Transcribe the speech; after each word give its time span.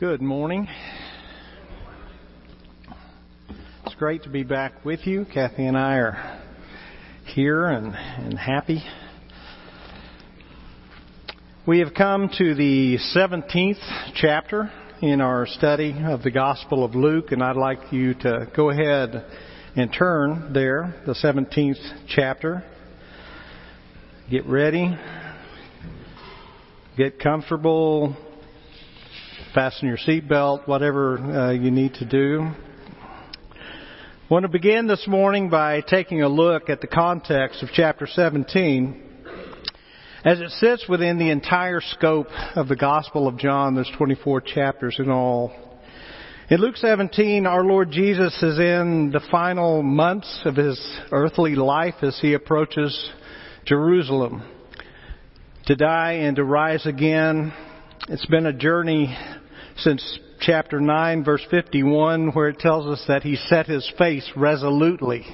Good 0.00 0.22
morning. 0.22 0.68
It's 3.84 3.96
great 3.96 4.22
to 4.22 4.28
be 4.28 4.44
back 4.44 4.84
with 4.84 5.04
you. 5.08 5.26
Kathy 5.34 5.66
and 5.66 5.76
I 5.76 5.94
are 5.94 6.40
here 7.24 7.66
and, 7.66 7.96
and 7.96 8.38
happy. 8.38 8.80
We 11.66 11.80
have 11.80 11.94
come 11.94 12.30
to 12.38 12.54
the 12.54 12.98
17th 13.16 14.12
chapter 14.14 14.70
in 15.02 15.20
our 15.20 15.48
study 15.48 15.96
of 16.04 16.22
the 16.22 16.30
Gospel 16.30 16.84
of 16.84 16.94
Luke, 16.94 17.32
and 17.32 17.42
I'd 17.42 17.56
like 17.56 17.92
you 17.92 18.14
to 18.14 18.46
go 18.54 18.70
ahead 18.70 19.26
and 19.74 19.92
turn 19.92 20.52
there, 20.52 20.94
the 21.06 21.14
17th 21.14 22.06
chapter. 22.06 22.62
Get 24.30 24.46
ready. 24.46 24.96
Get 26.96 27.18
comfortable 27.18 28.16
fasten 29.58 29.88
your 29.88 29.96
seatbelt, 29.96 30.68
whatever 30.68 31.18
uh, 31.18 31.50
you 31.50 31.72
need 31.72 31.92
to 31.92 32.04
do. 32.04 32.42
I 32.42 33.56
want 34.30 34.44
to 34.44 34.48
begin 34.48 34.86
this 34.86 35.04
morning 35.08 35.50
by 35.50 35.80
taking 35.80 36.22
a 36.22 36.28
look 36.28 36.70
at 36.70 36.80
the 36.80 36.86
context 36.86 37.60
of 37.64 37.70
chapter 37.72 38.06
17 38.06 39.02
as 40.24 40.38
it 40.38 40.50
sits 40.50 40.88
within 40.88 41.18
the 41.18 41.30
entire 41.30 41.80
scope 41.80 42.28
of 42.54 42.68
the 42.68 42.76
Gospel 42.76 43.26
of 43.26 43.36
John. 43.36 43.74
There's 43.74 43.90
24 43.98 44.42
chapters 44.42 44.94
in 45.00 45.10
all. 45.10 45.50
In 46.50 46.60
Luke 46.60 46.76
17, 46.76 47.44
our 47.44 47.64
Lord 47.64 47.90
Jesus 47.90 48.40
is 48.40 48.60
in 48.60 49.10
the 49.12 49.26
final 49.28 49.82
months 49.82 50.40
of 50.44 50.54
his 50.54 50.80
earthly 51.10 51.56
life 51.56 51.96
as 52.02 52.16
he 52.22 52.34
approaches 52.34 53.10
Jerusalem 53.64 54.40
to 55.66 55.74
die 55.74 56.12
and 56.12 56.36
to 56.36 56.44
rise 56.44 56.86
again. 56.86 57.52
It's 58.08 58.24
been 58.26 58.46
a 58.46 58.52
journey 58.52 59.18
since 59.78 60.18
chapter 60.40 60.80
9 60.80 61.24
verse 61.24 61.44
51 61.50 62.32
where 62.32 62.48
it 62.48 62.58
tells 62.58 62.86
us 62.86 63.04
that 63.06 63.22
he 63.22 63.36
set 63.36 63.66
his 63.66 63.90
face 63.96 64.28
resolutely 64.34 65.24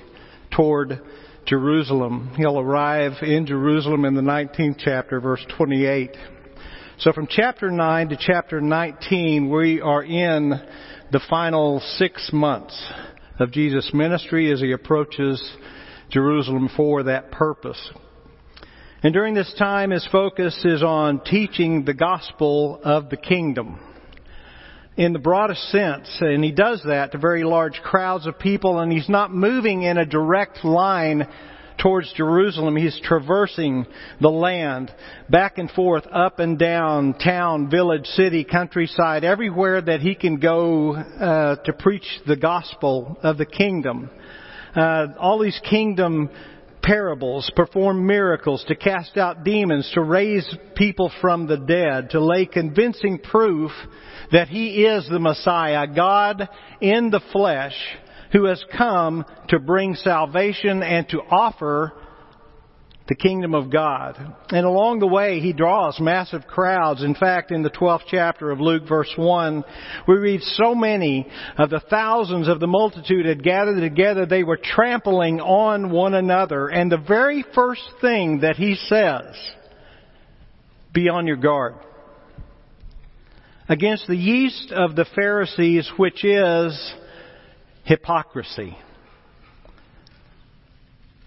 toward 0.55 1.01
Jerusalem. 1.47 2.34
He'll 2.36 2.59
arrive 2.59 3.23
in 3.23 3.47
Jerusalem 3.47 4.05
in 4.05 4.14
the 4.14 4.20
19th 4.20 4.77
chapter 4.78 5.19
verse 5.20 5.45
28. 5.56 6.11
So 6.98 7.12
from 7.12 7.27
chapter 7.28 7.70
9 7.70 8.11
to 8.11 8.19
chapter 8.20 8.61
19 8.61 9.51
we 9.51 9.81
are 9.81 10.05
in 10.05 10.51
the 11.11 11.20
final 11.31 11.81
six 11.97 12.31
months 12.31 12.92
of 13.39 13.51
Jesus' 13.51 13.91
ministry 13.95 14.53
as 14.53 14.61
he 14.61 14.73
approaches 14.73 15.42
Jerusalem 16.11 16.69
for 16.77 17.05
that 17.05 17.31
purpose. 17.31 17.91
And 19.03 19.12
during 19.12 19.34
this 19.34 19.53
time, 19.58 19.91
his 19.91 20.06
focus 20.11 20.58
is 20.64 20.83
on 20.83 21.20
teaching 21.20 21.84
the 21.84 21.92
gospel 21.92 22.81
of 22.83 23.11
the 23.11 23.19
kingdom 23.19 23.79
in 24.97 25.12
the 25.12 25.19
broadest 25.19 25.62
sense, 25.70 26.09
and 26.20 26.45
he 26.45 26.53
does 26.53 26.83
that 26.87 27.12
to 27.12 27.19
very 27.19 27.42
large 27.42 27.81
crowds 27.83 28.27
of 28.27 28.39
people, 28.39 28.78
and 28.78 28.92
he's 28.92 29.09
not 29.09 29.33
moving 29.33 29.83
in 29.83 29.98
a 29.98 30.06
direct 30.06 30.64
line 30.64 31.27
towards 31.78 32.12
Jerusalem. 32.12 32.77
He's 32.77 32.98
traversing 33.03 33.86
the 34.20 34.31
land, 34.31 34.92
back 35.28 35.59
and 35.59 35.69
forth, 35.70 36.05
up 36.12 36.39
and 36.39 36.56
down, 36.56 37.14
town, 37.14 37.70
village, 37.70 38.06
city, 38.06 38.45
countryside, 38.45 39.25
everywhere 39.25 39.81
that 39.83 40.01
he 40.01 40.14
can 40.14 40.39
go 40.39 40.95
uh, 40.95 41.56
to 41.56 41.73
preach 41.73 42.06
the 42.27 42.36
gospel 42.36 43.19
of 43.23 43.36
the 43.36 43.47
kingdom. 43.47 44.11
Uh, 44.77 45.06
all 45.19 45.41
these 45.41 45.61
kingdom 45.69 46.31
parables, 46.83 47.51
perform 47.56 48.06
miracles, 48.06 48.64
to 48.69 48.77
cast 48.77 49.17
out 49.17 49.42
demons, 49.42 49.91
to 49.95 50.03
raise 50.03 50.47
people 50.77 51.11
from 51.20 51.47
the 51.47 51.56
dead, 51.56 52.11
to 52.11 52.25
lay 52.25 52.47
convincing 52.47 53.19
proof 53.19 53.73
that 54.35 54.49
He 54.49 54.85
is 54.85 55.09
the 55.09 55.21
Messiah, 55.21 55.87
God 55.87 56.49
in 56.81 57.11
the 57.11 57.23
flesh, 57.33 57.77
who 58.33 58.47
has 58.47 58.63
come 58.77 59.25
to 59.49 59.61
bring 59.61 59.95
salvation 59.95 60.83
and 60.83 61.09
to 61.11 61.21
offer 61.21 61.93
the 63.07 63.14
kingdom 63.14 63.55
of 63.55 63.70
God. 63.70 64.17
And 64.48 64.67
along 64.67 64.98
the 64.98 65.07
way, 65.07 65.39
he 65.39 65.53
draws 65.53 66.01
massive 66.01 66.47
crowds. 66.48 67.05
In 67.05 67.14
fact, 67.14 67.53
in 67.53 67.63
the 67.63 67.70
12th 67.70 68.05
chapter 68.11 68.51
of 68.51 68.61
Luke 68.61 68.89
verse 68.89 69.13
1, 69.17 69.63
we 70.08 70.14
read 70.17 70.41
so 70.41 70.75
many 70.75 71.29
of 71.57 71.70
the 71.70 71.83
thousands 71.89 72.48
of 72.48 72.58
the 72.58 72.67
multitude 72.67 73.27
had 73.27 73.45
gathered 73.45 73.81
together, 73.81 74.27
they 74.27 74.42
were 74.42 74.58
trampling 74.61 75.41
on 75.41 75.92
one 75.92 76.14
another. 76.14 76.69
And 76.69 76.91
the 76.91 76.97
very 76.97 77.45
first 77.55 77.83
thing 78.01 78.41
that 78.41 78.57
he 78.57 78.75
says, 78.75 79.37
be 80.92 81.08
on 81.08 81.29
your 81.29 81.37
guard. 81.37 81.75
Against 83.69 84.07
the 84.07 84.17
yeast 84.17 84.73
of 84.73 84.95
the 84.95 85.07
Pharisees, 85.14 85.91
which 85.97 86.25
is 86.25 86.95
hypocrisy. 87.85 88.77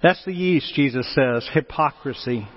That's 0.03 0.23
the 0.25 0.33
yeast, 0.33 0.73
Jesus 0.75 1.11
says, 1.15 1.49
hypocrisy. 1.51 2.47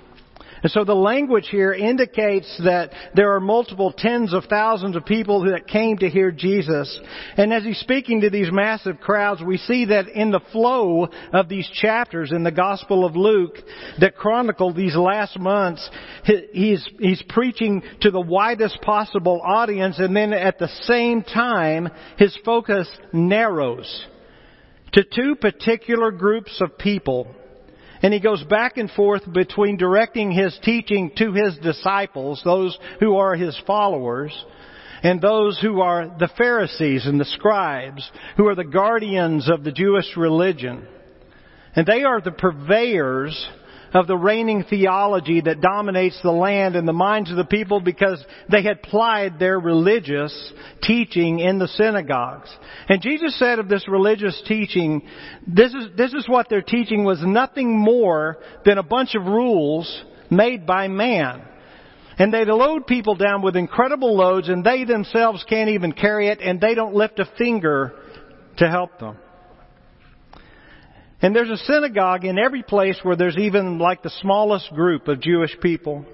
And 0.63 0.71
so 0.71 0.83
the 0.83 0.93
language 0.93 1.47
here 1.49 1.73
indicates 1.73 2.59
that 2.63 2.91
there 3.15 3.33
are 3.35 3.39
multiple 3.39 3.93
tens 3.95 4.33
of 4.33 4.45
thousands 4.45 4.95
of 4.95 5.05
people 5.05 5.45
that 5.45 5.67
came 5.67 5.97
to 5.97 6.09
hear 6.09 6.31
Jesus. 6.31 6.99
And 7.35 7.51
as 7.51 7.63
he's 7.63 7.79
speaking 7.79 8.21
to 8.21 8.29
these 8.29 8.51
massive 8.51 8.99
crowds, 8.99 9.41
we 9.41 9.57
see 9.57 9.85
that 9.85 10.07
in 10.07 10.31
the 10.31 10.41
flow 10.51 11.07
of 11.33 11.49
these 11.49 11.67
chapters 11.73 12.31
in 12.31 12.43
the 12.43 12.51
Gospel 12.51 13.05
of 13.05 13.15
Luke 13.15 13.57
that 13.99 14.15
chronicle 14.15 14.73
these 14.73 14.95
last 14.95 15.39
months, 15.39 15.89
he's, 16.51 16.87
he's 16.99 17.23
preaching 17.29 17.81
to 18.01 18.11
the 18.11 18.21
widest 18.21 18.81
possible 18.81 19.41
audience 19.43 19.97
and 19.99 20.15
then 20.15 20.33
at 20.33 20.59
the 20.59 20.69
same 20.83 21.23
time, 21.23 21.89
his 22.17 22.37
focus 22.45 22.87
narrows 23.11 24.07
to 24.93 25.03
two 25.03 25.35
particular 25.35 26.11
groups 26.11 26.61
of 26.61 26.77
people. 26.77 27.35
And 28.03 28.13
he 28.13 28.19
goes 28.19 28.43
back 28.43 28.77
and 28.77 28.89
forth 28.89 29.31
between 29.31 29.77
directing 29.77 30.31
his 30.31 30.57
teaching 30.63 31.11
to 31.17 31.33
his 31.33 31.57
disciples, 31.59 32.41
those 32.43 32.77
who 32.99 33.17
are 33.17 33.35
his 33.35 33.59
followers, 33.67 34.33
and 35.03 35.21
those 35.21 35.59
who 35.59 35.81
are 35.81 36.07
the 36.07 36.29
Pharisees 36.37 37.05
and 37.05 37.19
the 37.19 37.25
scribes, 37.25 38.09
who 38.37 38.47
are 38.47 38.55
the 38.55 38.63
guardians 38.63 39.49
of 39.49 39.63
the 39.63 39.71
Jewish 39.71 40.17
religion. 40.17 40.87
And 41.75 41.85
they 41.85 42.03
are 42.03 42.21
the 42.21 42.31
purveyors 42.31 43.47
of 43.93 44.07
the 44.07 44.17
reigning 44.17 44.63
theology 44.63 45.41
that 45.41 45.61
dominates 45.61 46.19
the 46.21 46.31
land 46.31 46.75
and 46.75 46.87
the 46.87 46.93
minds 46.93 47.29
of 47.29 47.37
the 47.37 47.45
people 47.45 47.81
because 47.81 48.23
they 48.49 48.63
had 48.63 48.81
plied 48.81 49.37
their 49.37 49.59
religious 49.59 50.53
teaching 50.81 51.39
in 51.39 51.59
the 51.59 51.67
synagogues. 51.67 52.49
And 52.87 53.01
Jesus 53.01 53.37
said 53.37 53.59
of 53.59 53.67
this 53.67 53.87
religious 53.87 54.41
teaching, 54.47 55.01
this 55.45 55.73
is, 55.73 55.87
this 55.97 56.13
is 56.13 56.27
what 56.27 56.49
their 56.49 56.61
teaching 56.61 57.03
was 57.03 57.21
nothing 57.21 57.77
more 57.77 58.37
than 58.65 58.77
a 58.77 58.83
bunch 58.83 59.15
of 59.15 59.25
rules 59.25 60.03
made 60.29 60.65
by 60.65 60.87
man. 60.87 61.43
And 62.17 62.33
they 62.33 62.45
load 62.45 62.87
people 62.87 63.15
down 63.15 63.41
with 63.41 63.55
incredible 63.55 64.15
loads 64.15 64.47
and 64.47 64.63
they 64.63 64.83
themselves 64.83 65.43
can't 65.49 65.71
even 65.71 65.91
carry 65.91 66.27
it 66.27 66.39
and 66.41 66.61
they 66.61 66.75
don't 66.75 66.93
lift 66.93 67.19
a 67.19 67.25
finger 67.37 67.93
to 68.57 68.69
help 68.69 68.99
them. 68.99 69.17
And 71.21 71.35
there's 71.35 71.49
a 71.49 71.57
synagogue 71.57 72.25
in 72.25 72.39
every 72.39 72.63
place 72.63 72.97
where 73.03 73.15
there's 73.15 73.37
even 73.37 73.77
like 73.77 74.01
the 74.01 74.09
smallest 74.21 74.71
group 74.73 75.07
of 75.07 75.21
Jewish 75.21 75.55
people. 75.61 76.05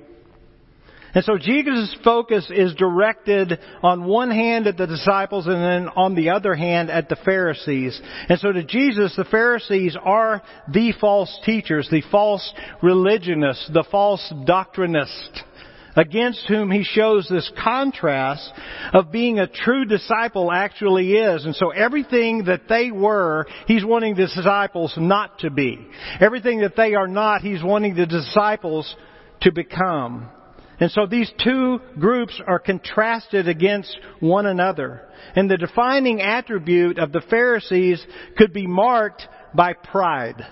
And 1.14 1.24
so 1.24 1.38
Jesus' 1.38 1.96
focus 2.04 2.52
is 2.54 2.76
directed 2.76 3.58
on 3.82 4.04
one 4.04 4.30
hand 4.30 4.68
at 4.68 4.78
the 4.78 4.86
disciples 4.86 5.48
and 5.48 5.56
then 5.56 5.90
on 5.96 6.14
the 6.14 6.30
other 6.30 6.54
hand 6.54 6.92
at 6.92 7.10
the 7.10 7.16
Pharisees. 7.16 8.00
And 8.30 8.38
so 8.40 8.52
to 8.52 8.64
Jesus, 8.64 9.16
the 9.16 9.26
Pharisees 9.26 9.98
are 10.00 10.44
the 10.72 10.94
false 11.00 11.40
teachers, 11.46 11.88
the 11.90 12.04
false 12.12 12.54
religionists, 12.84 13.70
the 13.74 13.86
false 13.90 14.32
doctrinists 14.46 15.42
against 15.98 16.48
whom 16.48 16.72
he 16.72 16.84
shows 16.84 17.28
this 17.28 17.52
contrast 17.62 18.50
of 18.94 19.12
being 19.12 19.40
a 19.40 19.48
true 19.48 19.84
disciple 19.84 20.52
actually 20.52 21.14
is. 21.14 21.44
And 21.44 21.56
so 21.56 21.72
everything 21.72 22.46
that 22.46 22.70
they 22.70 22.92
were, 22.92 23.48
he's 23.66 23.84
wanting 23.84 24.16
the 24.16 24.28
disciples 24.28 24.94
not 24.96 25.40
to 25.40 25.50
be. 25.50 25.86
Everything 26.22 26.62
that 26.62 26.76
they 26.78 26.94
are 26.94 27.08
not, 27.08 27.42
he's 27.42 27.64
wanting 27.64 27.96
the 27.96 28.06
disciples 28.06 28.96
to 29.42 29.52
become. 29.52 30.30
And 30.80 30.92
so 30.92 31.08
these 31.08 31.32
two 31.44 31.80
groups 32.00 32.40
are 32.46 32.60
contrasted 32.60 33.48
against 33.48 33.98
one 34.20 34.46
another. 34.46 35.08
And 35.36 35.50
the 35.50 35.58
defining 35.58 36.22
attribute 36.22 37.00
of 37.00 37.12
the 37.12 37.22
Pharisees 37.22 38.06
could 38.38 38.54
be 38.54 38.68
marked 38.68 39.28
by 39.56 39.74
pride. 39.74 40.46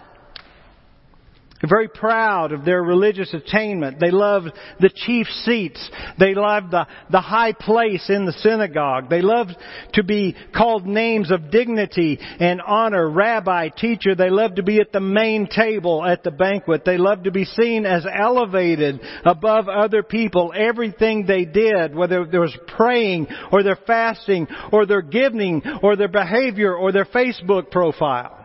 Very 1.67 1.87
proud 1.87 2.51
of 2.51 2.65
their 2.65 2.81
religious 2.83 3.33
attainment. 3.33 3.99
They 3.99 4.11
loved 4.11 4.51
the 4.79 4.89
chief 4.89 5.27
seats. 5.43 5.89
They 6.19 6.33
loved 6.33 6.71
the, 6.71 6.87
the 7.11 7.21
high 7.21 7.53
place 7.53 8.09
in 8.09 8.25
the 8.25 8.33
synagogue. 8.33 9.09
They 9.09 9.21
loved 9.21 9.55
to 9.93 10.03
be 10.03 10.35
called 10.55 10.85
names 10.85 11.31
of 11.31 11.51
dignity 11.51 12.19
and 12.39 12.61
honor, 12.61 13.09
rabbi, 13.09 13.69
teacher. 13.69 14.15
They 14.15 14.29
loved 14.29 14.57
to 14.57 14.63
be 14.63 14.79
at 14.79 14.91
the 14.91 14.99
main 14.99 15.47
table 15.47 16.05
at 16.05 16.23
the 16.23 16.31
banquet. 16.31 16.83
They 16.85 16.97
loved 16.97 17.25
to 17.25 17.31
be 17.31 17.45
seen 17.45 17.85
as 17.85 18.05
elevated 18.05 18.99
above 19.23 19.67
other 19.67 20.03
people. 20.03 20.53
Everything 20.55 21.25
they 21.25 21.45
did, 21.45 21.95
whether 21.95 22.25
there 22.25 22.41
was 22.41 22.57
praying 22.67 23.27
or 23.51 23.63
their 23.63 23.79
fasting 23.87 24.47
or 24.71 24.85
their 24.85 25.01
giving 25.01 25.61
or 25.81 25.95
their 25.95 26.07
behavior 26.07 26.75
or 26.75 26.91
their 26.91 27.05
Facebook 27.05 27.71
profile. 27.71 28.44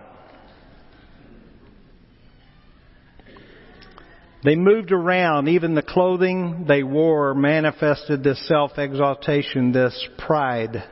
They 4.45 4.57
moved 4.57 4.93
around. 4.93 5.49
Even 5.49 5.75
the 5.75 5.83
clothing 5.83 6.65
they 6.67 6.83
wore 6.83 7.35
manifested 7.35 8.23
this 8.23 8.47
self-exaltation, 8.49 9.73
this 9.73 10.09
pride. 10.19 10.83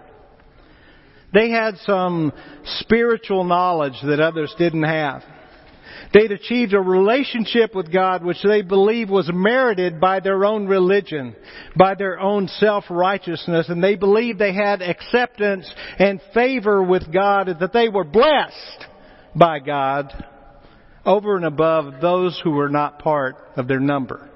They 1.32 1.50
had 1.50 1.76
some 1.78 2.32
spiritual 2.80 3.44
knowledge 3.44 3.96
that 4.04 4.20
others 4.20 4.54
didn't 4.58 4.84
have. 4.84 5.22
They'd 6.14 6.32
achieved 6.32 6.72
a 6.72 6.80
relationship 6.80 7.74
with 7.74 7.92
God 7.92 8.24
which 8.24 8.42
they 8.42 8.62
believed 8.62 9.10
was 9.10 9.30
merited 9.32 10.00
by 10.00 10.20
their 10.20 10.44
own 10.44 10.66
religion, 10.66 11.36
by 11.76 11.94
their 11.96 12.18
own 12.18 12.48
self-righteousness, 12.48 13.68
and 13.68 13.84
they 13.84 13.94
believed 13.94 14.38
they 14.38 14.54
had 14.54 14.80
acceptance 14.80 15.70
and 15.98 16.20
favor 16.32 16.82
with 16.82 17.12
God, 17.12 17.54
that 17.60 17.72
they 17.74 17.90
were 17.90 18.04
blessed 18.04 18.86
by 19.34 19.58
God 19.58 20.12
over 21.04 21.36
and 21.36 21.44
above 21.44 22.00
those 22.00 22.40
who 22.42 22.50
were 22.50 22.68
not 22.68 22.98
part 22.98 23.36
of 23.56 23.68
their 23.68 23.80
number. 23.80 24.28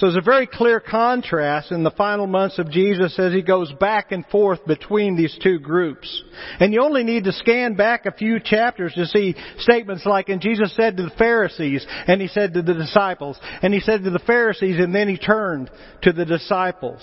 So 0.00 0.06
there's 0.06 0.16
a 0.16 0.24
very 0.24 0.46
clear 0.46 0.80
contrast 0.80 1.72
in 1.72 1.82
the 1.82 1.90
final 1.90 2.26
months 2.26 2.58
of 2.58 2.70
Jesus 2.70 3.18
as 3.18 3.34
he 3.34 3.42
goes 3.42 3.70
back 3.72 4.12
and 4.12 4.24
forth 4.26 4.64
between 4.64 5.14
these 5.14 5.36
two 5.42 5.58
groups. 5.58 6.22
And 6.58 6.72
you 6.72 6.80
only 6.80 7.02
need 7.02 7.24
to 7.24 7.32
scan 7.32 7.74
back 7.74 8.06
a 8.06 8.12
few 8.12 8.40
chapters 8.40 8.94
to 8.94 9.04
see 9.04 9.34
statements 9.58 10.06
like, 10.06 10.30
and 10.30 10.40
Jesus 10.40 10.74
said 10.74 10.96
to 10.96 11.02
the 11.02 11.14
Pharisees, 11.18 11.84
and 12.06 12.18
he 12.18 12.28
said 12.28 12.54
to 12.54 12.62
the 12.62 12.72
disciples, 12.72 13.38
and 13.62 13.74
he 13.74 13.80
said 13.80 14.04
to 14.04 14.10
the 14.10 14.20
Pharisees, 14.20 14.76
and 14.78 14.94
then 14.94 15.06
he 15.06 15.18
turned 15.18 15.70
to 16.02 16.12
the 16.12 16.24
disciples. 16.24 17.02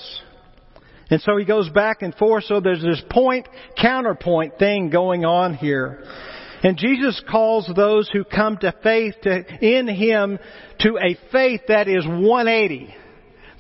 And 1.12 1.22
so 1.22 1.38
he 1.38 1.46
goes 1.46 1.70
back 1.70 2.02
and 2.02 2.16
forth, 2.16 2.46
so 2.46 2.62
there's 2.62 2.82
this 2.82 3.04
point, 3.12 3.48
counterpoint 3.80 4.58
thing 4.58 4.90
going 4.90 5.24
on 5.24 5.54
here. 5.54 6.04
And 6.68 6.76
Jesus 6.76 7.24
calls 7.32 7.72
those 7.74 8.10
who 8.12 8.26
come 8.26 8.58
to 8.58 8.74
faith 8.84 9.16
to, 9.24 9.42
in 9.66 9.88
Him 9.88 10.38
to 10.80 10.98
a 10.98 11.18
faith 11.32 11.62
that 11.70 11.88
is 11.88 12.06
180 12.06 12.94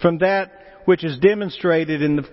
from 0.01 0.17
that 0.17 0.51
which 0.83 1.05
is 1.05 1.17
demonstrated 1.19 2.01
in 2.01 2.17
the 2.17 2.25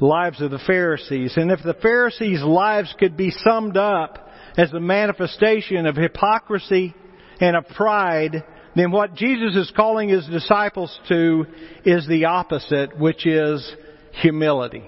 lives 0.00 0.42
of 0.42 0.50
the 0.50 0.58
Pharisees. 0.58 1.32
And 1.38 1.50
if 1.50 1.60
the 1.64 1.72
Pharisees' 1.72 2.42
lives 2.42 2.94
could 2.98 3.16
be 3.16 3.30
summed 3.30 3.78
up 3.78 4.28
as 4.58 4.70
a 4.74 4.80
manifestation 4.80 5.86
of 5.86 5.96
hypocrisy 5.96 6.94
and 7.40 7.56
of 7.56 7.66
pride, 7.68 8.44
then 8.76 8.90
what 8.90 9.14
Jesus 9.14 9.56
is 9.56 9.72
calling 9.74 10.10
His 10.10 10.26
disciples 10.26 10.94
to 11.08 11.46
is 11.86 12.06
the 12.06 12.26
opposite, 12.26 12.98
which 12.98 13.24
is 13.24 13.66
humility. 14.12 14.84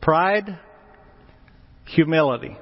Pride, 0.00 0.58
humility. 1.84 2.56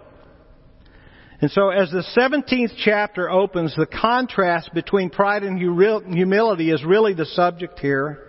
And 1.40 1.50
so 1.50 1.68
as 1.68 1.90
the 1.90 2.04
17th 2.16 2.72
chapter 2.82 3.30
opens, 3.30 3.74
the 3.76 3.86
contrast 3.86 4.72
between 4.72 5.10
pride 5.10 5.42
and 5.42 5.58
humility 5.58 6.70
is 6.70 6.82
really 6.84 7.12
the 7.12 7.26
subject 7.26 7.78
here. 7.78 8.22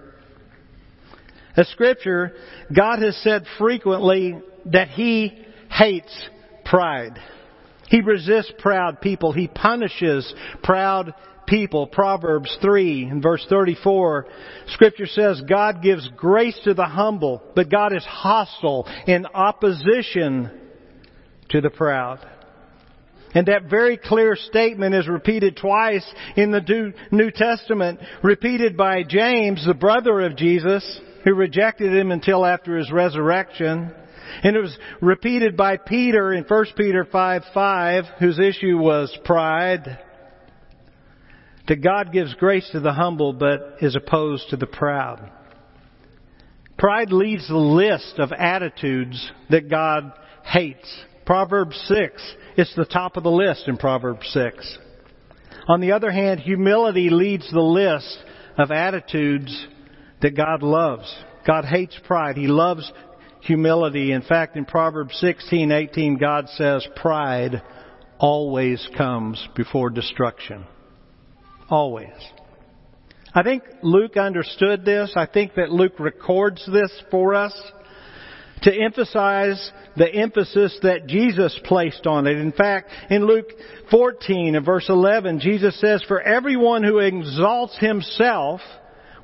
As 1.55 1.67
scripture, 1.69 2.33
God 2.75 3.01
has 3.01 3.15
said 3.23 3.45
frequently 3.57 4.39
that 4.65 4.89
He 4.89 5.45
hates 5.71 6.29
pride. 6.65 7.17
He 7.87 8.01
resists 8.01 8.51
proud 8.59 8.99
people. 8.99 9.31
He 9.31 9.47
punishes 9.47 10.31
proud 10.61 11.13
people. 11.47 11.87
Proverbs 11.87 12.55
3 12.61 13.05
and 13.05 13.23
verse 13.23 13.45
34, 13.49 14.27
scripture 14.67 15.05
says 15.05 15.41
God 15.47 15.81
gives 15.81 16.07
grace 16.17 16.59
to 16.65 16.73
the 16.73 16.85
humble, 16.85 17.41
but 17.55 17.71
God 17.71 17.95
is 17.95 18.03
hostile 18.03 18.85
in 19.07 19.25
opposition 19.27 20.51
to 21.49 21.61
the 21.61 21.69
proud. 21.69 22.19
And 23.37 23.45
that 23.49 23.69
very 23.69 23.97
clear 23.97 24.35
statement 24.35 24.95
is 24.95 25.07
repeated 25.07 25.57
twice 25.57 26.03
in 26.35 26.49
the 26.49 26.91
New 27.11 27.29
Testament, 27.29 27.99
repeated 28.23 28.75
by 28.75 29.03
James, 29.03 29.63
the 29.63 29.75
brother 29.75 30.21
of 30.21 30.35
Jesus, 30.35 30.99
who 31.23 31.35
rejected 31.35 31.95
him 31.95 32.09
until 32.09 32.43
after 32.43 32.79
his 32.79 32.91
resurrection. 32.91 33.93
And 34.41 34.55
it 34.55 34.59
was 34.59 34.75
repeated 35.01 35.55
by 35.55 35.77
Peter 35.77 36.33
in 36.33 36.45
1 36.45 36.65
Peter 36.75 37.05
5 37.05 37.43
5, 37.53 38.05
whose 38.19 38.39
issue 38.39 38.75
was 38.75 39.15
pride. 39.23 39.99
That 41.67 41.83
God 41.83 42.11
gives 42.11 42.33
grace 42.33 42.67
to 42.71 42.79
the 42.79 42.93
humble, 42.93 43.33
but 43.33 43.77
is 43.81 43.95
opposed 43.95 44.49
to 44.49 44.57
the 44.57 44.65
proud. 44.65 45.29
Pride 46.75 47.11
leads 47.11 47.47
the 47.47 47.55
list 47.55 48.17
of 48.17 48.31
attitudes 48.31 49.31
that 49.51 49.69
God 49.69 50.11
hates. 50.43 50.91
Proverbs 51.27 51.75
6, 51.87 52.35
it's 52.57 52.75
the 52.75 52.85
top 52.85 53.15
of 53.17 53.23
the 53.23 53.31
list 53.31 53.67
in 53.67 53.77
Proverbs 53.77 54.27
6. 54.33 54.77
On 55.69 55.79
the 55.79 55.91
other 55.91 56.11
hand, 56.11 56.39
humility 56.39 57.09
leads 57.09 57.49
the 57.51 57.61
list 57.61 58.17
of 58.57 58.71
attitudes 58.71 59.67
that 60.21 60.35
God 60.35 60.63
loves. 60.63 61.15
God 61.45 61.65
hates 61.65 61.97
pride. 62.05 62.35
He 62.35 62.47
loves 62.47 62.91
humility. 63.41 64.11
In 64.11 64.23
fact, 64.23 64.57
in 64.57 64.65
Proverbs 64.65 65.15
16:18, 65.19 66.17
God 66.17 66.49
says, 66.49 66.85
"Pride 66.95 67.61
always 68.17 68.85
comes 68.97 69.47
before 69.55 69.91
destruction." 69.91 70.65
Always. 71.69 72.33
I 73.35 73.43
think 73.43 73.63
Luke 73.83 74.17
understood 74.17 74.83
this. 74.83 75.15
I 75.15 75.27
think 75.27 75.53
that 75.55 75.71
Luke 75.71 75.99
records 75.99 76.65
this 76.65 76.91
for 77.11 77.35
us 77.35 77.53
to 78.63 78.73
emphasize 78.73 79.71
the 79.95 80.11
emphasis 80.11 80.77
that 80.83 81.07
Jesus 81.07 81.57
placed 81.65 82.07
on 82.07 82.27
it. 82.27 82.37
In 82.37 82.51
fact, 82.51 82.89
in 83.09 83.25
Luke 83.25 83.49
14 83.91 84.55
and 84.55 84.65
verse 84.65 84.87
11, 84.89 85.39
Jesus 85.39 85.79
says, 85.79 86.03
For 86.07 86.21
everyone 86.21 86.83
who 86.83 86.99
exalts 86.99 87.77
himself 87.79 88.61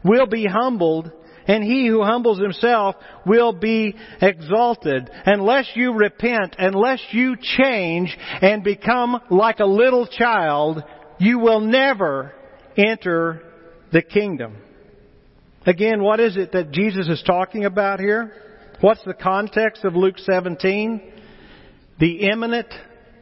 will 0.03 0.27
be 0.27 0.45
humbled, 0.45 1.12
and 1.47 1.63
he 1.63 1.88
who 1.88 2.03
humbles 2.03 2.39
himself 2.39 2.95
will 3.25 3.53
be 3.53 3.95
exalted. 4.21 5.09
Unless 5.25 5.71
you 5.75 5.94
repent, 5.94 6.56
unless 6.57 7.01
you 7.12 7.35
change 7.57 8.15
and 8.41 8.63
become 8.63 9.19
like 9.30 9.59
a 9.59 9.65
little 9.65 10.07
child, 10.07 10.83
you 11.19 11.39
will 11.39 11.59
never 11.59 12.33
enter 12.77 13.41
the 13.91 14.01
kingdom. 14.01 14.57
Again, 15.65 16.01
what 16.03 16.19
is 16.19 16.35
it 16.35 16.51
that 16.51 16.71
Jesus 16.71 17.07
is 17.07 17.24
talking 17.25 17.65
about 17.65 18.00
here? 18.00 18.33
What's 18.83 19.03
the 19.06 19.13
context 19.13 19.85
of 19.85 19.95
Luke 19.95 20.18
17? 20.18 21.13
The 22.02 22.30
imminent 22.30 22.68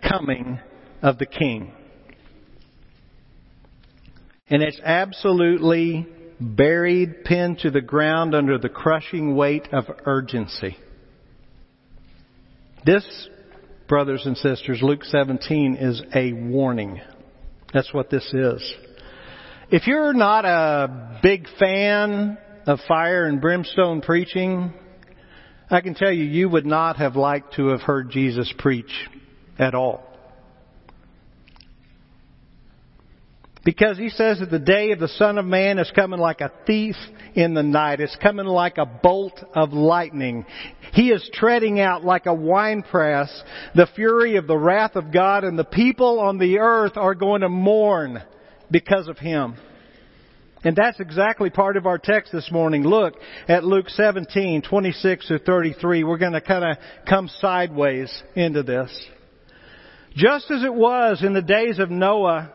coming 0.01 0.60
of 1.03 1.20
the 1.20 1.27
King. 1.27 1.72
And 4.48 4.63
it's 4.63 4.82
absolutely 4.84 6.08
buried, 6.39 7.25
pinned 7.25 7.60
to 7.60 7.70
the 7.70 7.80
ground 7.80 8.34
under 8.34 8.58
the 8.58 8.70
crushing 8.70 9.36
weight 9.36 9.68
of 9.72 9.86
urgency. 10.03 10.77
This, 12.84 13.06
brothers 13.88 14.25
and 14.25 14.36
sisters, 14.36 14.80
Luke 14.82 15.03
17 15.03 15.75
is 15.75 16.01
a 16.15 16.34
warning. 16.34 17.00
That's 17.72 17.94
what 17.94 18.10
this 18.10 18.27
is. 18.34 18.75
If 19.70 19.86
you're 19.86 20.13
not 20.13 20.44
a 20.44 21.20
big 21.22 21.46
fan 21.60 22.39
of 22.65 22.80
fire 22.88 23.25
and 23.25 23.39
brimstone 23.39 24.01
preaching, 24.01 24.74
I 25.72 25.80
can 25.80 25.96
tell 25.96 26.12
you, 26.12 26.25
you 26.25 26.50
would 26.50 26.66
not 26.66 26.98
have 26.98 27.16
liked 27.16 27.56
to 27.56 27.68
have 27.68 27.80
heard 27.80 28.12
Jesus 28.12 28.54
preach 28.58 28.92
at 29.58 29.74
all. 29.74 30.04
Because 33.63 33.98
he 33.98 34.10
says 34.10 34.40
that 34.40 34.50
the 34.50 34.60
day 34.60 34.92
of 34.92 35.00
the 35.00 35.08
Son 35.08 35.38
of 35.38 35.46
Man 35.46 35.80
is 35.80 35.90
coming 35.96 36.20
like 36.20 36.42
a 36.42 36.51
thief 36.66 36.96
in 37.36 37.54
the 37.54 37.63
night. 37.63 38.01
It's 38.01 38.18
coming 38.22 38.48
like 38.48 38.80
a 38.80 38.86
bolt 38.86 39.40
of 39.54 39.72
lightning. 39.72 40.46
He 40.94 41.10
is 41.10 41.30
treading 41.32 41.80
out 41.80 42.04
like 42.04 42.25
a 42.25 42.34
winepress 42.34 43.32
the 43.74 43.88
fury 43.96 44.36
of 44.36 44.48
the 44.48 44.58
wrath 44.58 44.96
of 44.96 45.13
God 45.13 45.44
and 45.46 45.58
the 45.58 45.63
people 45.63 46.20
on 46.20 46.38
the 46.38 46.58
earth 46.58 46.98
are 46.98 47.16
going 47.16 47.42
to 47.42 47.50
mourn 47.50 48.22
because 48.72 49.08
of 49.08 49.20
him. 49.20 49.56
And 50.63 50.75
that's 50.75 51.00
exactly 51.00 51.50
part 51.50 51.75
of 51.75 51.88
our 51.88 51.98
text 51.98 52.32
this 52.32 52.51
morning. 52.51 52.84
Look 52.84 53.15
at 53.48 53.63
Luke 53.63 53.89
17, 53.89 54.62
26 54.62 55.27
to 55.27 55.39
33. 55.39 56.03
We're 56.03 56.18
going 56.18 56.34
to 56.34 56.41
kind 56.41 56.63
of 56.63 56.77
come 57.08 57.30
sideways 57.39 58.12
into 58.36 58.62
this. 58.62 58.91
Just 60.15 60.51
as 60.51 60.63
it 60.63 60.74
was 60.74 61.24
in 61.24 61.34
the 61.34 61.41
days 61.41 61.80
of 61.80 61.89
Noah, 61.89 62.53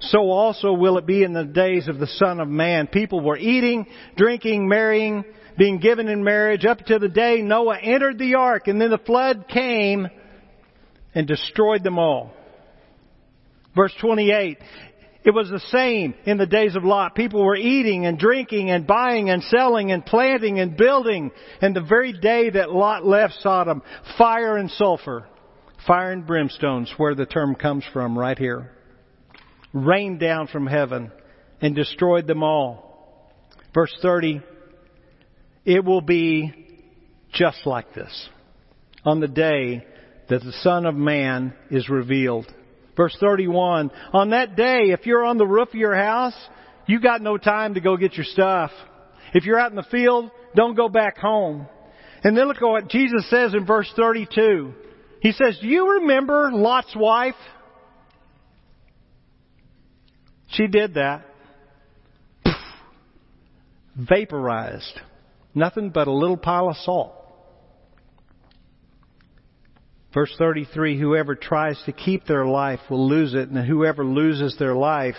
so 0.00 0.30
also 0.30 0.72
will 0.72 0.98
it 0.98 1.06
be 1.06 1.22
in 1.22 1.32
the 1.32 1.44
days 1.44 1.88
of 1.88 1.98
the 1.98 2.06
Son 2.06 2.40
of 2.40 2.48
Man. 2.48 2.88
People 2.88 3.20
were 3.20 3.38
eating, 3.38 3.86
drinking, 4.16 4.68
marrying, 4.68 5.24
being 5.56 5.78
given 5.78 6.08
in 6.08 6.24
marriage 6.24 6.64
up 6.64 6.78
to 6.86 6.98
the 6.98 7.08
day 7.08 7.42
Noah 7.42 7.78
entered 7.78 8.18
the 8.18 8.34
ark 8.34 8.66
and 8.66 8.80
then 8.80 8.90
the 8.90 8.98
flood 8.98 9.46
came 9.48 10.08
and 11.14 11.26
destroyed 11.26 11.84
them 11.84 11.98
all. 11.98 12.32
Verse 13.74 13.94
28. 14.00 14.58
It 15.22 15.34
was 15.34 15.50
the 15.50 15.60
same 15.60 16.14
in 16.24 16.38
the 16.38 16.46
days 16.46 16.76
of 16.76 16.84
Lot. 16.84 17.14
People 17.14 17.44
were 17.44 17.56
eating 17.56 18.06
and 18.06 18.18
drinking 18.18 18.70
and 18.70 18.86
buying 18.86 19.28
and 19.28 19.42
selling 19.44 19.92
and 19.92 20.04
planting 20.04 20.58
and 20.58 20.76
building. 20.76 21.30
And 21.60 21.76
the 21.76 21.82
very 21.82 22.12
day 22.14 22.48
that 22.50 22.72
Lot 22.72 23.04
left 23.04 23.34
Sodom, 23.40 23.82
fire 24.16 24.56
and 24.56 24.70
sulfur, 24.70 25.26
fire 25.86 26.12
and 26.12 26.26
brimstones, 26.26 26.88
where 26.96 27.14
the 27.14 27.26
term 27.26 27.54
comes 27.54 27.84
from 27.92 28.18
right 28.18 28.38
here, 28.38 28.70
rained 29.74 30.20
down 30.20 30.46
from 30.46 30.66
heaven 30.66 31.12
and 31.60 31.74
destroyed 31.74 32.26
them 32.26 32.42
all. 32.42 33.30
Verse 33.74 33.94
30, 34.00 34.40
it 35.66 35.84
will 35.84 36.00
be 36.00 36.52
just 37.32 37.66
like 37.66 37.92
this 37.94 38.28
on 39.04 39.20
the 39.20 39.28
day 39.28 39.84
that 40.30 40.42
the 40.42 40.52
Son 40.62 40.86
of 40.86 40.94
Man 40.94 41.52
is 41.70 41.90
revealed. 41.90 42.46
Verse 43.00 43.16
31, 43.18 43.90
on 44.12 44.28
that 44.30 44.56
day, 44.56 44.90
if 44.90 45.06
you're 45.06 45.24
on 45.24 45.38
the 45.38 45.46
roof 45.46 45.70
of 45.70 45.74
your 45.74 45.94
house, 45.94 46.34
you 46.86 47.00
got 47.00 47.22
no 47.22 47.38
time 47.38 47.72
to 47.72 47.80
go 47.80 47.96
get 47.96 48.12
your 48.12 48.26
stuff. 48.26 48.70
If 49.32 49.46
you're 49.46 49.58
out 49.58 49.70
in 49.70 49.76
the 49.76 49.86
field, 49.90 50.30
don't 50.54 50.76
go 50.76 50.90
back 50.90 51.16
home. 51.16 51.66
And 52.22 52.36
then 52.36 52.46
look 52.46 52.58
at 52.58 52.62
what 52.62 52.88
Jesus 52.90 53.30
says 53.30 53.54
in 53.54 53.64
verse 53.64 53.90
32. 53.96 54.74
He 55.22 55.32
says, 55.32 55.58
do 55.62 55.66
you 55.66 56.00
remember 56.00 56.50
Lot's 56.52 56.94
wife? 56.94 57.36
She 60.48 60.66
did 60.66 60.92
that. 60.92 61.24
Vaporized. 63.96 65.00
Nothing 65.54 65.88
but 65.88 66.06
a 66.06 66.12
little 66.12 66.36
pile 66.36 66.68
of 66.68 66.76
salt. 66.76 67.14
Verse 70.12 70.34
33, 70.38 70.98
whoever 70.98 71.36
tries 71.36 71.80
to 71.86 71.92
keep 71.92 72.26
their 72.26 72.44
life 72.44 72.80
will 72.90 73.08
lose 73.08 73.34
it, 73.34 73.48
and 73.48 73.66
whoever 73.66 74.04
loses 74.04 74.56
their 74.58 74.74
life 74.74 75.14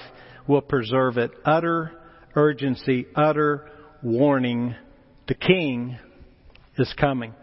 will 0.47 0.61
preserve 0.61 1.17
it. 1.17 1.31
Utter 1.45 1.91
urgency, 2.35 3.07
utter 3.15 3.69
warning. 4.03 4.75
The 5.27 5.35
king 5.35 5.97
is 6.77 6.93
coming. 6.99 7.33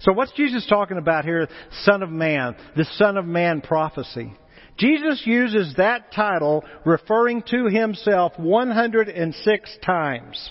So 0.00 0.12
what's 0.12 0.32
Jesus 0.32 0.66
talking 0.68 0.98
about 0.98 1.24
here? 1.24 1.48
Son 1.82 2.02
of 2.02 2.10
Man, 2.10 2.56
the 2.76 2.86
Son 2.96 3.16
of 3.16 3.24
Man 3.24 3.60
prophecy. 3.60 4.34
Jesus 4.78 5.22
uses 5.26 5.74
that 5.76 6.12
title 6.12 6.64
referring 6.86 7.42
to 7.50 7.66
himself 7.66 8.32
106 8.38 9.78
times. 9.84 10.50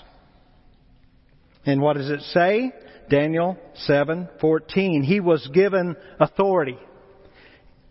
And 1.66 1.80
what 1.80 1.96
does 1.96 2.10
it 2.10 2.20
say? 2.32 2.72
Daniel 3.10 3.58
7:14. 3.86 5.02
He 5.02 5.20
was 5.20 5.46
given 5.48 5.96
authority, 6.18 6.78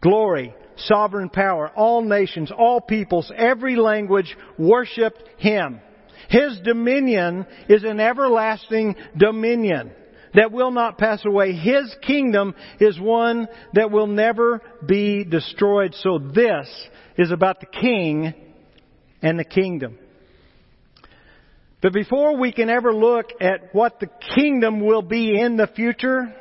glory, 0.02 0.56
sovereign 0.78 1.30
power. 1.30 1.70
All 1.76 2.02
nations, 2.02 2.52
all 2.52 2.82
peoples, 2.82 3.32
every 3.36 3.76
language 3.76 4.36
worshiped 4.58 5.22
him. 5.38 5.82
His 6.30 6.60
dominion 6.62 7.46
is 7.68 7.84
an 7.84 8.00
everlasting 8.00 8.96
dominion 9.18 9.92
that 10.36 10.52
will 10.52 10.72
not 10.72 10.98
pass 10.98 11.26
away. 11.26 11.54
His 11.54 11.94
kingdom 12.02 12.56
is 12.80 13.00
one 13.00 13.48
that 13.74 13.92
will 13.92 14.08
never 14.08 14.62
be 14.86 15.24
destroyed. 15.24 15.96
So 15.96 16.20
this 16.20 16.70
is 17.18 17.32
about 17.32 17.60
the 17.60 17.66
king 17.66 18.34
and 19.22 19.40
the 19.40 19.44
kingdom. 19.44 19.98
But 21.81 21.93
before 21.93 22.38
we 22.38 22.51
can 22.51 22.69
ever 22.69 22.93
look 22.93 23.27
at 23.39 23.74
what 23.74 24.00
the 24.00 24.09
kingdom 24.36 24.86
will 24.86 25.01
be 25.01 25.39
in 25.39 25.55
the 25.55 25.67
future, 25.67 26.36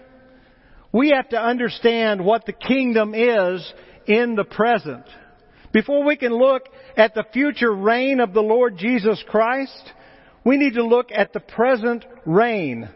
we 0.92 1.10
have 1.10 1.28
to 1.28 1.40
understand 1.40 2.24
what 2.24 2.44
the 2.44 2.52
kingdom 2.52 3.14
is 3.14 3.72
in 4.06 4.34
the 4.34 4.44
present. 4.44 5.04
Before 5.72 6.04
we 6.04 6.16
can 6.16 6.32
look 6.32 6.62
at 6.96 7.14
the 7.14 7.26
future 7.32 7.72
reign 7.72 8.20
of 8.20 8.32
the 8.32 8.40
Lord 8.40 8.78
Jesus 8.78 9.22
Christ, 9.28 9.92
we 10.44 10.56
need 10.56 10.74
to 10.74 10.84
look 10.84 11.10
at 11.12 11.32
the 11.32 11.40
present 11.40 12.04
reign 12.24 12.88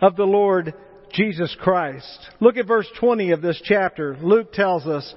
of 0.00 0.14
the 0.14 0.24
Lord 0.24 0.74
Jesus 1.12 1.56
Christ. 1.58 2.18
Look 2.38 2.56
at 2.58 2.66
verse 2.66 2.88
20 3.00 3.32
of 3.32 3.42
this 3.42 3.60
chapter. 3.64 4.16
Luke 4.20 4.52
tells 4.52 4.86
us, 4.86 5.14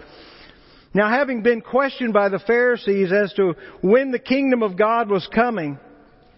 Now 0.94 1.10
having 1.10 1.44
been 1.44 1.62
questioned 1.62 2.14
by 2.14 2.30
the 2.30 2.40
Pharisees 2.40 3.12
as 3.12 3.34
to 3.34 3.54
when 3.82 4.12
the 4.12 4.20
kingdom 4.20 4.64
of 4.64 4.78
God 4.78 5.10
was 5.10 5.28
coming, 5.36 5.78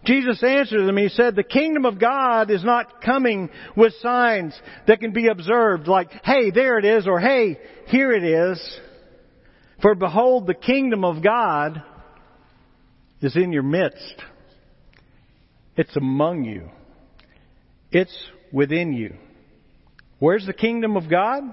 Jesus 0.05 0.43
answered 0.43 0.85
them. 0.85 0.97
He 0.97 1.09
said, 1.09 1.35
the 1.35 1.43
kingdom 1.43 1.85
of 1.85 1.99
God 1.99 2.51
is 2.51 2.63
not 2.63 3.01
coming 3.01 3.49
with 3.75 3.93
signs 4.01 4.53
that 4.87 4.99
can 4.99 5.11
be 5.11 5.27
observed 5.27 5.87
like, 5.87 6.11
hey, 6.23 6.51
there 6.51 6.77
it 6.77 6.85
is, 6.85 7.07
or 7.07 7.19
hey, 7.19 7.57
here 7.87 8.11
it 8.11 8.23
is. 8.23 8.79
For 9.81 9.95
behold, 9.95 10.47
the 10.47 10.53
kingdom 10.53 11.05
of 11.05 11.23
God 11.23 11.83
is 13.21 13.35
in 13.35 13.53
your 13.53 13.63
midst. 13.63 14.15
It's 15.77 15.95
among 15.95 16.43
you. 16.43 16.69
It's 17.91 18.15
within 18.51 18.93
you. 18.93 19.15
Where's 20.19 20.45
the 20.45 20.53
kingdom 20.53 20.97
of 20.97 21.09
God? 21.09 21.43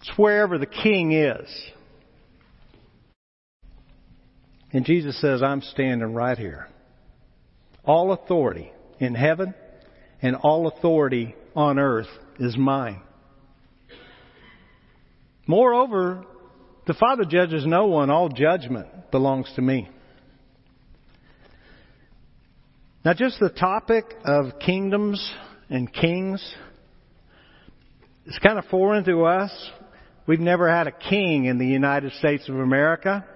It's 0.00 0.12
wherever 0.16 0.58
the 0.58 0.66
king 0.66 1.12
is. 1.12 1.48
And 4.72 4.84
Jesus 4.84 5.18
says, 5.20 5.42
I'm 5.42 5.62
standing 5.62 6.14
right 6.14 6.36
here. 6.36 6.68
All 7.86 8.12
authority 8.12 8.72
in 8.98 9.14
heaven 9.14 9.54
and 10.22 10.36
all 10.36 10.66
authority 10.68 11.34
on 11.54 11.78
earth 11.78 12.08
is 12.38 12.56
mine. 12.56 13.02
Moreover, 15.46 16.24
the 16.86 16.94
Father 16.94 17.24
judges 17.24 17.66
no 17.66 17.86
one. 17.86 18.10
All 18.10 18.28
judgment 18.28 19.10
belongs 19.10 19.52
to 19.56 19.62
me. 19.62 19.88
Now, 23.04 23.12
just 23.12 23.38
the 23.38 23.50
topic 23.50 24.04
of 24.24 24.58
kingdoms 24.64 25.30
and 25.68 25.92
kings 25.92 26.42
is 28.24 28.38
kind 28.42 28.58
of 28.58 28.64
foreign 28.66 29.04
to 29.04 29.24
us. 29.24 29.52
We've 30.26 30.40
never 30.40 30.70
had 30.70 30.86
a 30.86 30.92
king 30.92 31.44
in 31.44 31.58
the 31.58 31.66
United 31.66 32.12
States 32.12 32.48
of 32.48 32.54
America. 32.54 33.26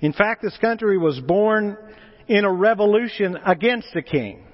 In 0.00 0.12
fact, 0.12 0.42
this 0.42 0.56
country 0.60 0.98
was 0.98 1.20
born 1.20 1.78
in 2.28 2.44
a 2.44 2.52
revolution 2.52 3.36
against 3.44 3.94
a 3.94 4.02
king. 4.02 4.44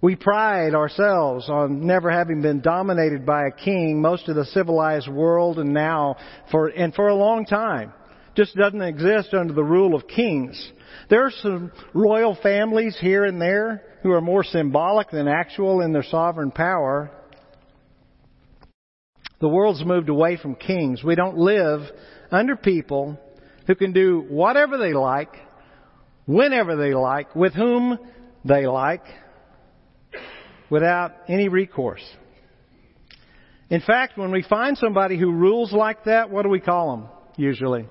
We 0.00 0.16
pride 0.16 0.74
ourselves 0.74 1.48
on 1.48 1.86
never 1.86 2.10
having 2.10 2.42
been 2.42 2.60
dominated 2.60 3.24
by 3.24 3.46
a 3.46 3.50
king. 3.50 4.02
Most 4.02 4.28
of 4.28 4.36
the 4.36 4.44
civilized 4.44 5.08
world 5.08 5.58
and 5.58 5.72
now 5.72 6.16
for, 6.50 6.68
and 6.68 6.94
for 6.94 7.08
a 7.08 7.14
long 7.14 7.46
time 7.46 7.92
just 8.36 8.54
doesn't 8.54 8.82
exist 8.82 9.32
under 9.32 9.54
the 9.54 9.64
rule 9.64 9.94
of 9.94 10.06
kings. 10.06 10.72
There 11.08 11.24
are 11.24 11.30
some 11.30 11.72
royal 11.94 12.36
families 12.42 12.98
here 13.00 13.24
and 13.24 13.40
there 13.40 13.82
who 14.02 14.10
are 14.10 14.20
more 14.20 14.44
symbolic 14.44 15.10
than 15.10 15.26
actual 15.26 15.80
in 15.80 15.94
their 15.94 16.02
sovereign 16.02 16.50
power. 16.50 17.10
The 19.40 19.48
world's 19.48 19.84
moved 19.84 20.10
away 20.10 20.36
from 20.36 20.54
kings. 20.54 21.02
We 21.02 21.14
don't 21.14 21.38
live 21.38 21.80
under 22.30 22.56
people 22.56 23.18
who 23.66 23.74
can 23.74 23.92
do 23.92 24.26
whatever 24.28 24.76
they 24.76 24.92
like 24.92 25.34
whenever 26.26 26.76
they 26.76 26.94
like, 26.94 27.34
with 27.34 27.54
whom 27.54 27.98
they 28.44 28.66
like, 28.66 29.04
without 30.70 31.12
any 31.28 31.48
recourse. 31.48 32.04
In 33.70 33.80
fact, 33.80 34.18
when 34.18 34.30
we 34.30 34.42
find 34.42 34.76
somebody 34.76 35.18
who 35.18 35.32
rules 35.32 35.72
like 35.72 36.04
that, 36.04 36.30
what 36.30 36.42
do 36.42 36.48
we 36.48 36.60
call 36.60 36.96
them 36.96 37.08
usually? 37.36 37.86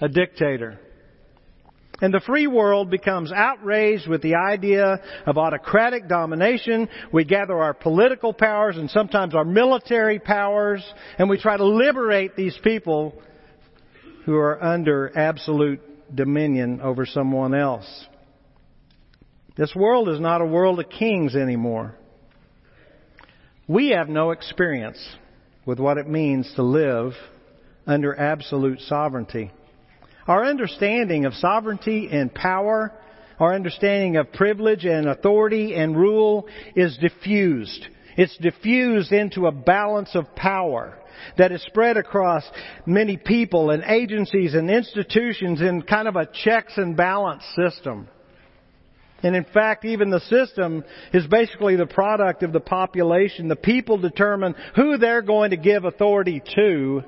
A 0.00 0.08
dictator. 0.08 0.80
And 2.00 2.12
the 2.12 2.20
free 2.20 2.48
world 2.48 2.90
becomes 2.90 3.30
outraged 3.32 4.08
with 4.08 4.20
the 4.20 4.34
idea 4.34 5.00
of 5.26 5.38
autocratic 5.38 6.08
domination. 6.08 6.88
We 7.12 7.24
gather 7.24 7.56
our 7.56 7.72
political 7.72 8.32
powers 8.32 8.76
and 8.76 8.90
sometimes 8.90 9.34
our 9.34 9.44
military 9.44 10.18
powers, 10.18 10.84
and 11.18 11.30
we 11.30 11.38
try 11.38 11.56
to 11.56 11.64
liberate 11.64 12.34
these 12.34 12.58
people 12.64 13.14
who 14.26 14.34
are 14.34 14.62
under 14.62 15.16
absolute 15.16 15.80
dominion 16.12 16.80
over 16.80 17.06
someone 17.06 17.54
else. 17.54 18.06
This 19.56 19.74
world 19.74 20.08
is 20.08 20.18
not 20.18 20.40
a 20.40 20.46
world 20.46 20.80
of 20.80 20.90
kings 20.90 21.36
anymore. 21.36 21.94
We 23.68 23.90
have 23.90 24.08
no 24.08 24.32
experience 24.32 24.98
with 25.64 25.78
what 25.78 25.96
it 25.96 26.08
means 26.08 26.52
to 26.56 26.62
live 26.62 27.12
under 27.86 28.18
absolute 28.18 28.80
sovereignty. 28.80 29.52
Our 30.26 30.44
understanding 30.44 31.24
of 31.24 31.34
sovereignty 31.34 32.08
and 32.10 32.34
power, 32.34 32.92
our 33.38 33.54
understanding 33.54 34.16
of 34.16 34.32
privilege 34.32 34.84
and 34.84 35.08
authority 35.08 35.74
and 35.74 35.96
rule 35.96 36.48
is 36.74 36.98
diffused. 36.98 37.86
It's 38.16 38.36
diffused 38.38 39.12
into 39.12 39.46
a 39.46 39.52
balance 39.52 40.14
of 40.14 40.34
power 40.34 40.98
that 41.38 41.52
is 41.52 41.62
spread 41.62 41.96
across 41.96 42.44
many 42.86 43.16
people 43.16 43.70
and 43.70 43.82
agencies 43.84 44.54
and 44.54 44.70
institutions 44.70 45.60
in 45.60 45.82
kind 45.82 46.08
of 46.08 46.16
a 46.16 46.26
checks 46.26 46.76
and 46.76 46.96
balance 46.96 47.42
system. 47.56 48.08
And 49.22 49.34
in 49.34 49.44
fact, 49.44 49.86
even 49.86 50.10
the 50.10 50.20
system 50.20 50.84
is 51.14 51.26
basically 51.26 51.76
the 51.76 51.86
product 51.86 52.42
of 52.42 52.52
the 52.52 52.60
population. 52.60 53.48
The 53.48 53.56
people 53.56 53.96
determine 53.96 54.54
who 54.76 54.98
they're 54.98 55.22
going 55.22 55.50
to 55.50 55.56
give 55.56 55.84
authority 55.86 56.42
to. 56.54 57.02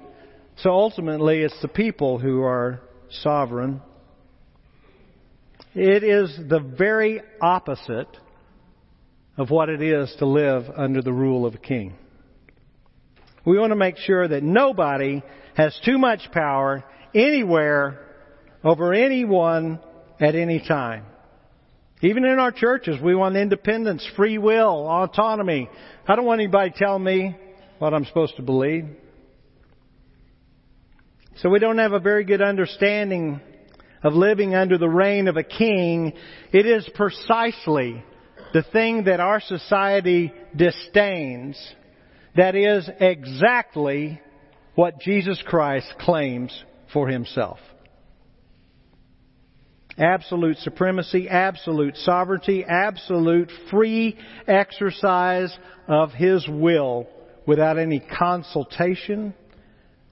So 0.56 0.70
ultimately, 0.70 1.42
it's 1.42 1.60
the 1.60 1.68
people 1.68 2.18
who 2.18 2.42
are 2.42 2.80
sovereign. 3.10 3.82
It 5.74 6.02
is 6.02 6.34
the 6.48 6.60
very 6.60 7.20
opposite 7.42 8.08
of 9.36 9.50
what 9.50 9.68
it 9.68 9.82
is 9.82 10.14
to 10.18 10.26
live 10.26 10.64
under 10.74 11.02
the 11.02 11.12
rule 11.12 11.44
of 11.46 11.54
a 11.54 11.58
king. 11.58 11.94
We 13.44 13.58
want 13.58 13.70
to 13.70 13.76
make 13.76 13.96
sure 13.98 14.26
that 14.26 14.42
nobody 14.42 15.22
has 15.54 15.78
too 15.84 15.98
much 15.98 16.30
power 16.32 16.84
anywhere 17.14 18.00
over 18.64 18.92
anyone 18.92 19.78
at 20.18 20.34
any 20.34 20.60
time. 20.60 21.04
Even 22.02 22.24
in 22.24 22.38
our 22.38 22.52
churches, 22.52 23.00
we 23.00 23.14
want 23.14 23.36
independence, 23.36 24.06
free 24.16 24.36
will, 24.36 24.86
autonomy. 24.86 25.68
I 26.06 26.16
don't 26.16 26.26
want 26.26 26.40
anybody 26.40 26.72
telling 26.76 27.04
me 27.04 27.36
what 27.78 27.94
I'm 27.94 28.04
supposed 28.04 28.36
to 28.36 28.42
believe. 28.42 28.86
So 31.36 31.48
we 31.48 31.58
don't 31.58 31.78
have 31.78 31.92
a 31.92 32.00
very 32.00 32.24
good 32.24 32.42
understanding 32.42 33.40
of 34.02 34.14
living 34.14 34.54
under 34.54 34.78
the 34.78 34.88
reign 34.88 35.28
of 35.28 35.36
a 35.36 35.42
king. 35.42 36.12
It 36.52 36.66
is 36.66 36.88
precisely 36.94 38.02
the 38.52 38.62
thing 38.72 39.04
that 39.04 39.20
our 39.20 39.40
society 39.40 40.32
disdains. 40.54 41.58
That 42.36 42.54
is 42.54 42.88
exactly 43.00 44.20
what 44.74 45.00
Jesus 45.00 45.42
Christ 45.46 45.92
claims 45.98 46.64
for 46.92 47.08
himself. 47.08 47.58
Absolute 49.98 50.58
supremacy, 50.58 51.26
absolute 51.28 51.96
sovereignty, 51.96 52.62
absolute 52.62 53.50
free 53.70 54.18
exercise 54.46 55.56
of 55.88 56.12
His 56.12 56.46
will 56.46 57.08
without 57.46 57.78
any 57.78 58.00
consultation, 58.00 59.32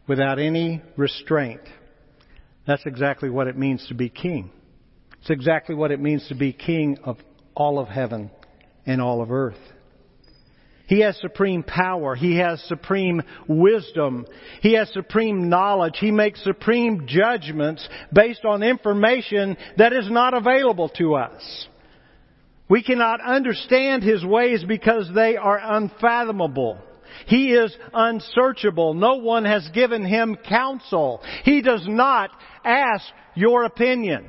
without 0.08 0.38
any 0.38 0.80
restraint. 0.96 1.60
That's 2.66 2.86
exactly 2.86 3.28
what 3.28 3.46
it 3.46 3.58
means 3.58 3.86
to 3.88 3.94
be 3.94 4.08
king. 4.08 4.50
It's 5.20 5.28
exactly 5.28 5.74
what 5.74 5.90
it 5.90 6.00
means 6.00 6.28
to 6.28 6.34
be 6.34 6.54
king 6.54 6.96
of 7.04 7.18
all 7.54 7.78
of 7.78 7.88
heaven 7.88 8.30
and 8.86 9.00
all 9.00 9.22
of 9.22 9.30
earth. 9.30 9.58
He 10.86 11.00
has 11.00 11.16
supreme 11.20 11.62
power. 11.62 12.14
He 12.14 12.36
has 12.36 12.62
supreme 12.64 13.22
wisdom. 13.48 14.26
He 14.60 14.74
has 14.74 14.92
supreme 14.92 15.48
knowledge. 15.48 15.94
He 15.98 16.10
makes 16.10 16.44
supreme 16.44 17.06
judgments 17.06 17.88
based 18.12 18.44
on 18.44 18.62
information 18.62 19.56
that 19.78 19.94
is 19.94 20.10
not 20.10 20.34
available 20.34 20.90
to 20.98 21.14
us. 21.14 21.68
We 22.68 22.82
cannot 22.82 23.20
understand 23.20 24.02
His 24.02 24.24
ways 24.24 24.64
because 24.66 25.08
they 25.14 25.36
are 25.36 25.58
unfathomable. 25.62 26.78
He 27.26 27.52
is 27.52 27.74
unsearchable. 27.92 28.94
No 28.94 29.16
one 29.16 29.44
has 29.44 29.66
given 29.72 30.04
Him 30.04 30.36
counsel. 30.36 31.22
He 31.44 31.62
does 31.62 31.86
not 31.86 32.30
ask 32.64 33.04
your 33.34 33.64
opinion. 33.64 34.28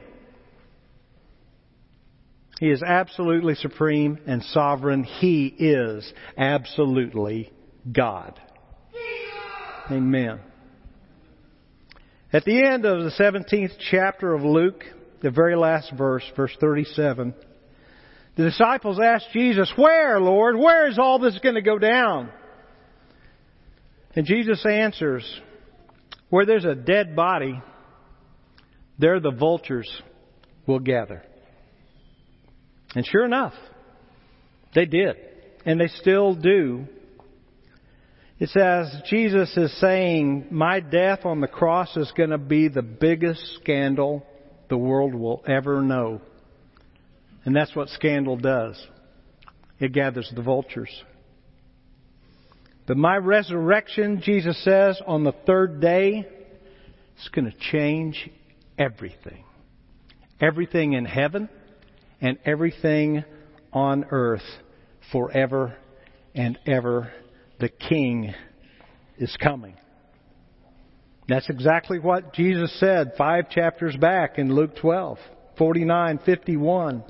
He 2.60 2.70
is 2.70 2.82
absolutely 2.82 3.56
supreme 3.56 4.20
and 4.26 4.42
sovereign. 4.44 5.04
He 5.04 5.48
is 5.48 6.12
absolutely 6.38 7.52
God. 7.92 8.40
Amen. 9.92 10.40
At 12.32 12.46
the 12.46 12.66
end 12.66 12.86
of 12.86 13.04
the 13.04 13.12
17th 13.12 13.74
chapter 13.92 14.34
of 14.34 14.44
Luke, 14.44 14.84
the 15.22 15.32
very 15.32 15.56
last 15.56 15.92
verse, 15.98 16.24
verse 16.36 16.56
37, 16.60 17.34
the 18.36 18.44
disciples 18.44 19.00
asked 19.00 19.28
Jesus, 19.32 19.72
Where, 19.76 20.20
Lord? 20.20 20.58
Where 20.58 20.88
is 20.88 20.98
all 20.98 21.20
this 21.20 21.38
going 21.40 21.56
to 21.56 21.62
go 21.62 21.78
down? 21.78 22.30
And 24.16 24.26
Jesus 24.26 24.66
answers, 24.66 25.24
Where 26.30 26.46
there's 26.46 26.66
a 26.66 26.76
dead 26.76 27.16
body, 27.16 27.62
there 28.98 29.20
the 29.20 29.32
vultures 29.32 29.90
will 30.66 30.80
gather. 30.80 31.24
And 32.96 33.06
sure 33.06 33.25
enough, 33.25 33.54
they 34.74 34.86
did. 34.86 35.18
And 35.66 35.80
they 35.80 35.88
still 35.88 36.34
do. 36.34 36.88
It 38.40 38.50
says 38.50 38.94
Jesus 39.10 39.55
is 39.55 39.77
saying, 39.79 40.48
My 40.51 40.79
death 40.79 41.25
on 41.25 41.42
the 41.42 41.48
cross 41.48 41.96
is 41.96 42.12
going 42.16 42.31
to 42.31 42.38
be 42.38 42.68
the 42.68 42.81
biggest 42.81 43.42
scandal 43.62 44.25
the 44.70 44.77
world 44.77 45.14
will 45.14 45.44
ever 45.48 45.81
know. 45.81 46.22
And 47.44 47.55
that's 47.55 47.75
what 47.75 47.90
scandal 47.90 48.38
does. 48.38 48.81
It 49.79 49.94
gathers 49.94 50.31
the 50.36 50.42
vultures. 50.42 51.03
But 52.88 52.98
my 52.98 53.18
resurrection, 53.18 54.22
Jesus 54.24 54.62
says, 54.64 55.01
on 55.05 55.24
the 55.24 55.34
third 55.46 55.81
day, 55.81 56.27
is 57.20 57.29
going 57.29 57.51
to 57.51 57.58
change 57.72 58.29
everything. 58.77 59.44
Everything 60.40 60.94
in 60.94 61.05
heaven 61.05 61.50
and 62.22 62.38
everything 62.46 63.24
on 63.74 64.06
earth 64.12 64.44
forever 65.12 65.75
and 66.34 66.58
ever. 66.66 67.12
The 67.60 67.70
King 67.70 68.34
is 69.18 69.36
coming. 69.42 69.75
That's 71.28 71.50
exactly 71.50 72.00
what 72.00 72.34
Jesus 72.34 72.78
said 72.80 73.14
five 73.18 73.50
chapters 73.50 73.96
back 73.96 74.38
in 74.38 74.54
Luke 74.54 74.75
12, 74.75 75.18
49, 75.58 76.20
51. 76.25 77.04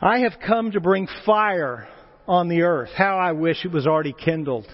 I 0.00 0.20
have 0.20 0.34
come 0.46 0.70
to 0.72 0.80
bring 0.80 1.08
fire 1.26 1.88
on 2.28 2.48
the 2.48 2.62
earth. 2.62 2.90
How 2.96 3.18
I 3.18 3.32
wish 3.32 3.64
it 3.64 3.72
was 3.72 3.86
already 3.86 4.12
kindled. 4.12 4.66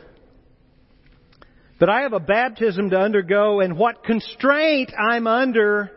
But 1.81 1.89
I 1.89 2.03
have 2.03 2.13
a 2.13 2.21
baptism 2.21 2.91
to 2.91 2.99
undergo 2.99 3.61
and 3.61 3.79
what 3.79 4.05
constraint 4.05 4.93
I'm 4.97 5.27
under 5.27 5.91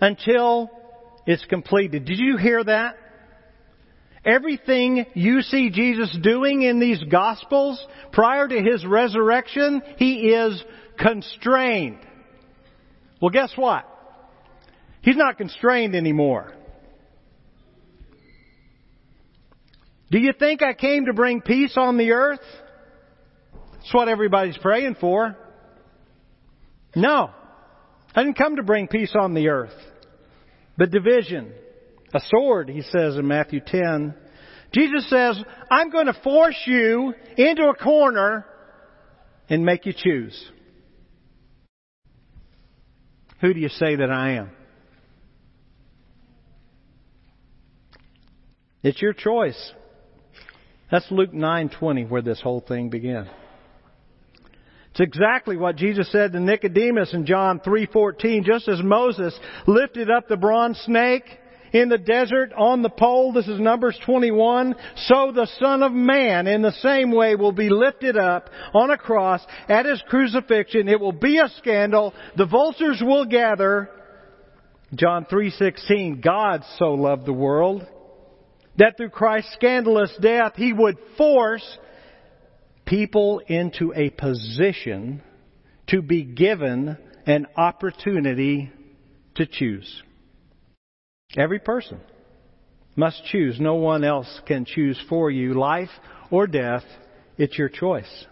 until 0.00 0.70
it's 1.26 1.44
completed. 1.46 2.04
Did 2.04 2.18
you 2.18 2.36
hear 2.36 2.62
that? 2.62 2.96
Everything 4.24 5.04
you 5.14 5.42
see 5.42 5.70
Jesus 5.70 6.16
doing 6.22 6.62
in 6.62 6.80
these 6.80 7.02
Gospels 7.04 7.84
prior 8.12 8.48
to 8.48 8.62
His 8.62 8.84
resurrection, 8.84 9.82
He 9.98 10.30
is 10.30 10.62
constrained. 10.98 11.98
Well, 13.20 13.30
guess 13.30 13.52
what? 13.56 13.86
He's 15.02 15.16
not 15.16 15.36
constrained 15.36 15.94
anymore. 15.94 16.52
Do 20.10 20.18
you 20.18 20.32
think 20.38 20.62
I 20.62 20.74
came 20.74 21.06
to 21.06 21.12
bring 21.12 21.40
peace 21.40 21.74
on 21.76 21.98
the 21.98 22.12
earth? 22.12 22.40
That's 23.72 23.92
what 23.92 24.08
everybody's 24.08 24.56
praying 24.56 24.96
for. 25.00 25.36
No. 26.94 27.30
I 28.14 28.22
didn't 28.22 28.38
come 28.38 28.56
to 28.56 28.62
bring 28.62 28.88
peace 28.88 29.14
on 29.18 29.34
the 29.34 29.48
earth 29.48 29.72
but 30.76 30.90
division. 30.90 31.52
A 32.12 32.20
sword, 32.20 32.68
he 32.68 32.82
says 32.82 33.16
in 33.16 33.26
Matthew 33.26 33.60
10. 33.60 34.14
Jesus 34.72 35.08
says, 35.10 35.42
I'm 35.70 35.90
going 35.90 36.06
to 36.06 36.14
force 36.22 36.60
you 36.66 37.14
into 37.36 37.64
a 37.64 37.74
corner 37.74 38.46
and 39.48 39.64
make 39.64 39.86
you 39.86 39.92
choose. 39.96 40.50
Who 43.40 43.52
do 43.52 43.60
you 43.60 43.68
say 43.68 43.96
that 43.96 44.10
I 44.10 44.32
am? 44.32 44.50
It's 48.82 49.00
your 49.00 49.12
choice. 49.12 49.72
That's 50.90 51.10
Luke 51.10 51.32
9:20 51.32 52.08
where 52.08 52.22
this 52.22 52.40
whole 52.40 52.60
thing 52.60 52.90
began. 52.90 53.28
It's 54.94 55.00
exactly 55.00 55.56
what 55.56 55.74
Jesus 55.74 56.08
said 56.12 56.30
to 56.32 56.38
Nicodemus 56.38 57.14
in 57.14 57.26
John 57.26 57.58
3:14, 57.58 58.44
just 58.44 58.68
as 58.68 58.80
Moses 58.80 59.36
lifted 59.66 60.08
up 60.08 60.28
the 60.28 60.36
bronze 60.36 60.78
snake 60.82 61.24
in 61.72 61.88
the 61.88 61.98
desert 61.98 62.52
on 62.56 62.82
the 62.82 62.90
pole, 62.90 63.32
this 63.32 63.48
is 63.48 63.58
Numbers 63.58 63.98
21, 64.06 64.76
so 64.94 65.32
the 65.32 65.48
Son 65.58 65.82
of 65.82 65.90
Man 65.90 66.46
in 66.46 66.62
the 66.62 66.70
same 66.70 67.10
way 67.10 67.34
will 67.34 67.50
be 67.50 67.70
lifted 67.70 68.16
up 68.16 68.50
on 68.72 68.90
a 68.90 68.96
cross 68.96 69.44
at 69.68 69.84
his 69.84 70.00
crucifixion. 70.08 70.88
It 70.88 71.00
will 71.00 71.10
be 71.10 71.38
a 71.38 71.48
scandal. 71.58 72.14
The 72.36 72.46
vultures 72.46 73.02
will 73.04 73.24
gather. 73.24 73.90
John 74.94 75.24
3:16, 75.24 76.20
God 76.20 76.62
so 76.78 76.94
loved 76.94 77.26
the 77.26 77.32
world 77.32 77.84
that 78.76 78.96
through 78.96 79.10
Christ's 79.10 79.54
scandalous 79.54 80.16
death 80.20 80.52
he 80.54 80.72
would 80.72 80.96
force 81.16 81.78
people 82.84 83.40
into 83.46 83.92
a 83.94 84.10
position 84.10 85.22
to 85.88 86.02
be 86.02 86.24
given 86.24 86.96
an 87.26 87.46
opportunity 87.56 88.70
to 89.36 89.46
choose. 89.46 90.02
Every 91.36 91.58
person. 91.58 92.00
must 92.96 93.24
choose. 93.24 93.58
No 93.58 93.74
one 93.74 94.04
else 94.04 94.40
can 94.46 94.64
choose 94.64 95.00
for 95.08 95.30
you 95.30 95.54
life 95.54 95.90
or 96.30 96.46
death. 96.46 96.84
It's 97.36 97.58
your 97.58 97.68
choice. 97.68 98.26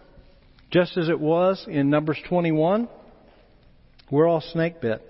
Just 0.71 0.97
as 0.97 1.09
it 1.09 1.19
was 1.19 1.65
in 1.67 1.89
Numbers 1.89 2.17
21, 2.29 2.87
we're 4.09 4.27
all 4.27 4.41
snake 4.41 4.79
bit. 4.81 5.01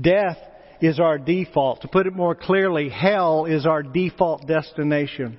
Death 0.00 0.38
is 0.80 1.00
our 1.00 1.18
default. 1.18 1.82
To 1.82 1.88
put 1.88 2.06
it 2.06 2.14
more 2.14 2.34
clearly, 2.34 2.88
hell 2.88 3.46
is 3.46 3.66
our 3.66 3.82
default 3.82 4.46
destination. 4.46 5.38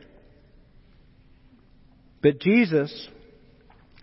But 2.25 2.39
Jesus 2.39 3.07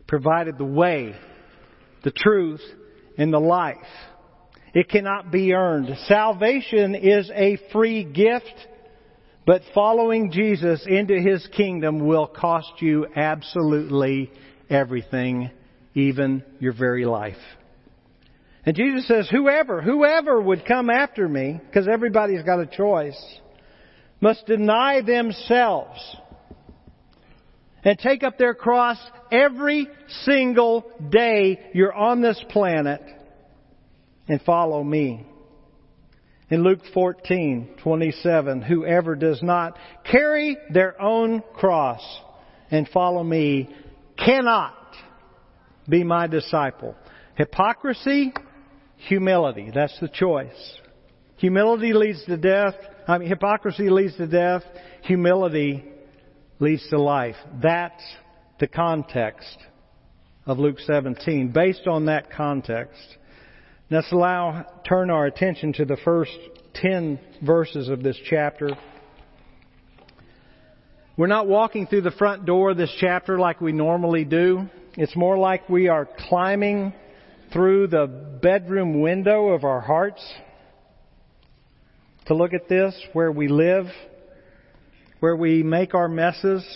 provided 0.07 0.57
the 0.57 0.65
way, 0.65 1.17
the 2.05 2.13
truth, 2.13 2.61
and 3.19 3.33
the 3.33 3.41
life. 3.41 3.79
It 4.75 4.89
cannot 4.89 5.33
be 5.33 5.53
earned. 5.53 5.89
Salvation 6.07 6.95
is 6.95 7.29
a 7.35 7.59
free 7.73 8.05
gift, 8.05 8.55
but 9.45 9.63
following 9.75 10.31
Jesus 10.31 10.87
into 10.87 11.19
His 11.19 11.45
kingdom 11.57 12.07
will 12.07 12.29
cost 12.29 12.71
you 12.79 13.09
absolutely 13.17 14.31
everything, 14.71 15.51
even 15.97 16.45
your 16.61 16.75
very 16.75 17.05
life. 17.05 17.35
And 18.65 18.77
Jesus 18.77 19.09
says, 19.09 19.29
whoever, 19.33 19.83
whoever 19.83 20.41
would 20.41 20.65
come 20.65 20.91
after 20.91 21.29
me, 21.29 21.59
because 21.67 21.89
everybody's 21.89 22.45
got 22.45 22.61
a 22.61 22.67
choice, 22.67 23.21
must 24.21 24.47
deny 24.47 25.01
themselves 25.01 25.99
and 27.85 27.99
take 27.99 28.23
up 28.23 28.39
their 28.39 28.55
cross 28.55 28.99
every 29.31 29.89
single 30.25 30.85
day 31.11 31.59
you're 31.75 31.93
on 31.93 32.23
this 32.23 32.43
planet 32.51 33.03
and 34.29 34.41
follow 34.43 34.83
me. 34.83 35.27
In 36.49 36.63
Luke 36.63 36.81
14:27, 36.95 38.63
whoever 38.63 39.17
does 39.17 39.43
not 39.43 39.79
carry 40.05 40.59
their 40.71 41.01
own 41.01 41.43
cross 41.55 42.03
and 42.71 42.87
follow 42.89 43.25
me 43.25 43.75
cannot 44.19 44.77
be 45.89 46.05
my 46.05 46.27
disciple. 46.27 46.95
Hypocrisy, 47.37 48.33
humility. 48.97 49.71
That's 49.75 49.99
the 50.01 50.09
choice. 50.09 50.79
Humility 51.37 51.93
leads 51.93 52.25
to 52.27 52.37
death. 52.37 52.75
I 53.09 53.19
mean, 53.19 53.29
hypocrisy 53.29 53.89
leads 53.89 54.17
to 54.17 54.27
death. 54.27 54.63
Humility 55.03 55.85
leads 56.63 56.89
to 56.91 56.99
life. 56.99 57.35
That's 57.61 58.03
the 58.61 58.69
context 58.69 59.59
of 60.47 60.61
Luke 60.61 60.79
17. 60.79 61.51
Based 61.51 61.89
on 61.89 62.07
that 62.07 62.31
context, 62.31 63.03
let's 63.91 64.13
allow, 64.13 64.65
turn 64.89 65.11
our 65.11 65.27
attention 65.27 65.73
to 65.73 65.85
the 65.85 65.97
first 66.05 66.31
10 66.75 67.19
verses 67.45 67.89
of 67.89 68.05
this 68.05 68.17
chapter. 68.31 68.71
We're 71.17 71.27
not 71.27 71.49
walking 71.49 71.89
through 71.89 72.03
the 72.03 72.13
front 72.13 72.47
door 72.47 72.71
of 72.71 72.77
this 72.77 72.95
chapter 73.01 73.41
like 73.41 73.61
we 73.61 73.73
normally 73.73 74.25
do. 74.25 74.69
It's 74.97 75.17
more 75.17 75.37
like 75.37 75.69
we 75.69 75.89
are 75.89 76.09
climbing 76.29 76.93
through 77.53 77.89
the 77.89 78.07
bedroom 78.41 79.01
window 79.01 79.49
of 79.49 79.65
our 79.65 79.81
hearts 79.81 80.25
to 82.27 82.35
look 82.35 82.55
at 82.55 82.69
this, 82.69 82.95
where 83.15 83.33
we 83.33 83.49
live, 83.49 83.87
where 85.23 85.37
we 85.37 85.63
make 85.63 85.95
our 85.95 86.09
messes. 86.09 86.67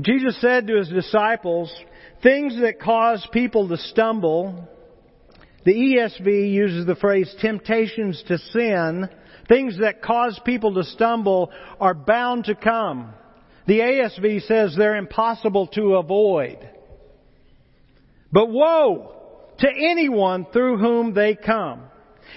Jesus 0.00 0.40
said 0.40 0.68
to 0.68 0.76
his 0.76 0.88
disciples, 0.88 1.74
things 2.22 2.60
that 2.60 2.78
cause 2.80 3.26
people 3.32 3.68
to 3.68 3.76
stumble, 3.76 4.68
the 5.64 5.72
ESV 5.72 6.52
uses 6.52 6.86
the 6.86 6.94
phrase 6.94 7.34
temptations 7.40 8.22
to 8.28 8.38
sin, 8.38 9.08
things 9.48 9.80
that 9.80 10.00
cause 10.00 10.40
people 10.44 10.74
to 10.74 10.84
stumble 10.84 11.50
are 11.80 11.94
bound 11.94 12.44
to 12.44 12.54
come. 12.54 13.12
The 13.66 13.80
ASV 13.80 14.46
says 14.46 14.76
they're 14.78 14.94
impossible 14.94 15.66
to 15.74 15.96
avoid. 15.96 16.70
But 18.30 18.48
woe 18.48 19.12
to 19.58 19.66
anyone 19.68 20.46
through 20.52 20.78
whom 20.78 21.14
they 21.14 21.34
come. 21.34 21.82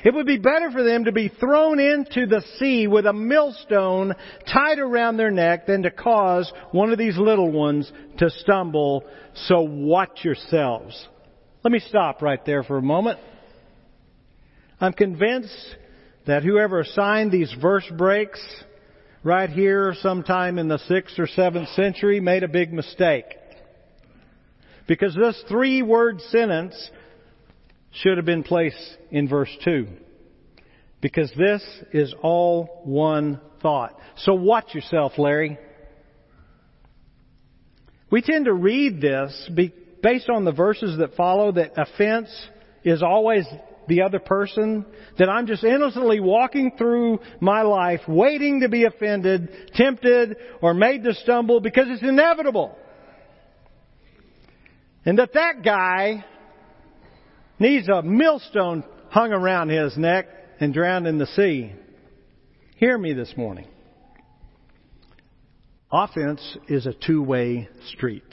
It 0.04 0.14
would 0.14 0.26
be 0.26 0.38
better 0.38 0.72
for 0.72 0.84
them 0.84 1.06
to 1.06 1.12
be 1.12 1.28
thrown 1.28 1.80
into 1.80 2.26
the 2.26 2.42
sea 2.58 2.88
with 2.88 3.06
a 3.06 3.14
millstone 3.14 4.14
tied 4.52 4.80
around 4.80 5.18
their 5.18 5.32
neck 5.32 5.66
than 5.66 5.84
to 5.84 5.92
cause 5.92 6.52
one 6.72 6.92
of 6.92 6.98
these 6.98 7.18
little 7.18 7.52
ones 7.52 7.92
to 8.18 8.30
stumble. 8.30 9.04
So 9.48 9.62
watch 9.62 10.24
yourselves. 10.24 11.08
Let 11.64 11.72
me 11.72 11.80
stop 11.80 12.22
right 12.22 12.44
there 12.46 12.64
for 12.64 12.78
a 12.78 12.82
moment. 12.82 13.20
I'm 14.80 14.94
convinced 14.94 15.76
that 16.26 16.44
whoever 16.44 16.80
assigned 16.80 17.32
these 17.32 17.54
verse 17.62 17.90
breaks 17.98 18.40
right 19.24 19.50
here 19.50 19.94
sometime 20.02 20.58
in 20.58 20.70
the 20.70 20.80
6th 20.90 21.20
or 21.20 21.28
7th 21.28 21.76
century 21.76 22.22
made 22.22 22.44
a 22.44 22.48
big 22.48 22.72
mistake. 22.72 23.26
Because 24.88 25.14
this 25.14 25.44
three 25.50 25.82
word 25.82 26.22
sentence 26.30 26.90
should 27.92 28.18
have 28.18 28.26
been 28.26 28.44
placed 28.44 28.98
in 29.12 29.28
verse 29.28 29.56
2. 29.64 29.88
Because 31.02 31.32
this 31.38 31.64
is 31.94 32.14
all 32.22 32.82
one 32.84 33.40
thought. 33.62 33.98
So 34.18 34.34
watch 34.34 34.74
yourself, 34.74 35.14
Larry. 35.18 35.58
We 38.12 38.22
tend 38.22 38.46
to 38.46 38.54
read 38.54 39.02
this 39.02 39.50
based 40.02 40.30
on 40.30 40.46
the 40.46 40.52
verses 40.52 40.98
that 40.98 41.16
follow 41.16 41.52
that 41.54 41.74
offense 41.78 42.30
is 42.84 43.04
always 43.04 43.46
the 43.88 44.04
other 44.04 44.20
person, 44.20 44.86
that 45.18 45.30
I'm 45.30 45.48
just 45.48 45.64
innocently 45.64 46.20
walking 46.20 46.74
through 46.78 47.20
my 47.42 47.64
life 47.64 48.02
waiting 48.08 48.62
to 48.62 48.70
be 48.70 48.86
offended, 48.86 49.50
tempted, 49.74 50.38
or 50.62 50.74
made 50.74 51.04
to 51.04 51.14
stumble 51.16 51.60
because 51.60 51.88
it's 51.90 52.04
inevitable. 52.04 52.78
And 55.06 55.18
that 55.18 55.34
that 55.34 55.64
guy 55.64 56.24
needs 57.60 57.88
a 57.90 58.02
millstone 58.02 58.84
hung 59.10 59.32
around 59.32 59.70
his 59.70 59.98
neck 59.98 60.28
and 60.60 60.74
drowned 60.74 61.08
in 61.08 61.18
the 61.18 61.28
sea. 61.28 61.74
Hear 62.78 62.98
me 62.98 63.14
this 63.14 63.34
morning. 63.36 63.68
Offense 65.92 66.58
is 66.68 66.86
a 66.86 66.94
two-way 66.94 67.68
street. 67.94 68.24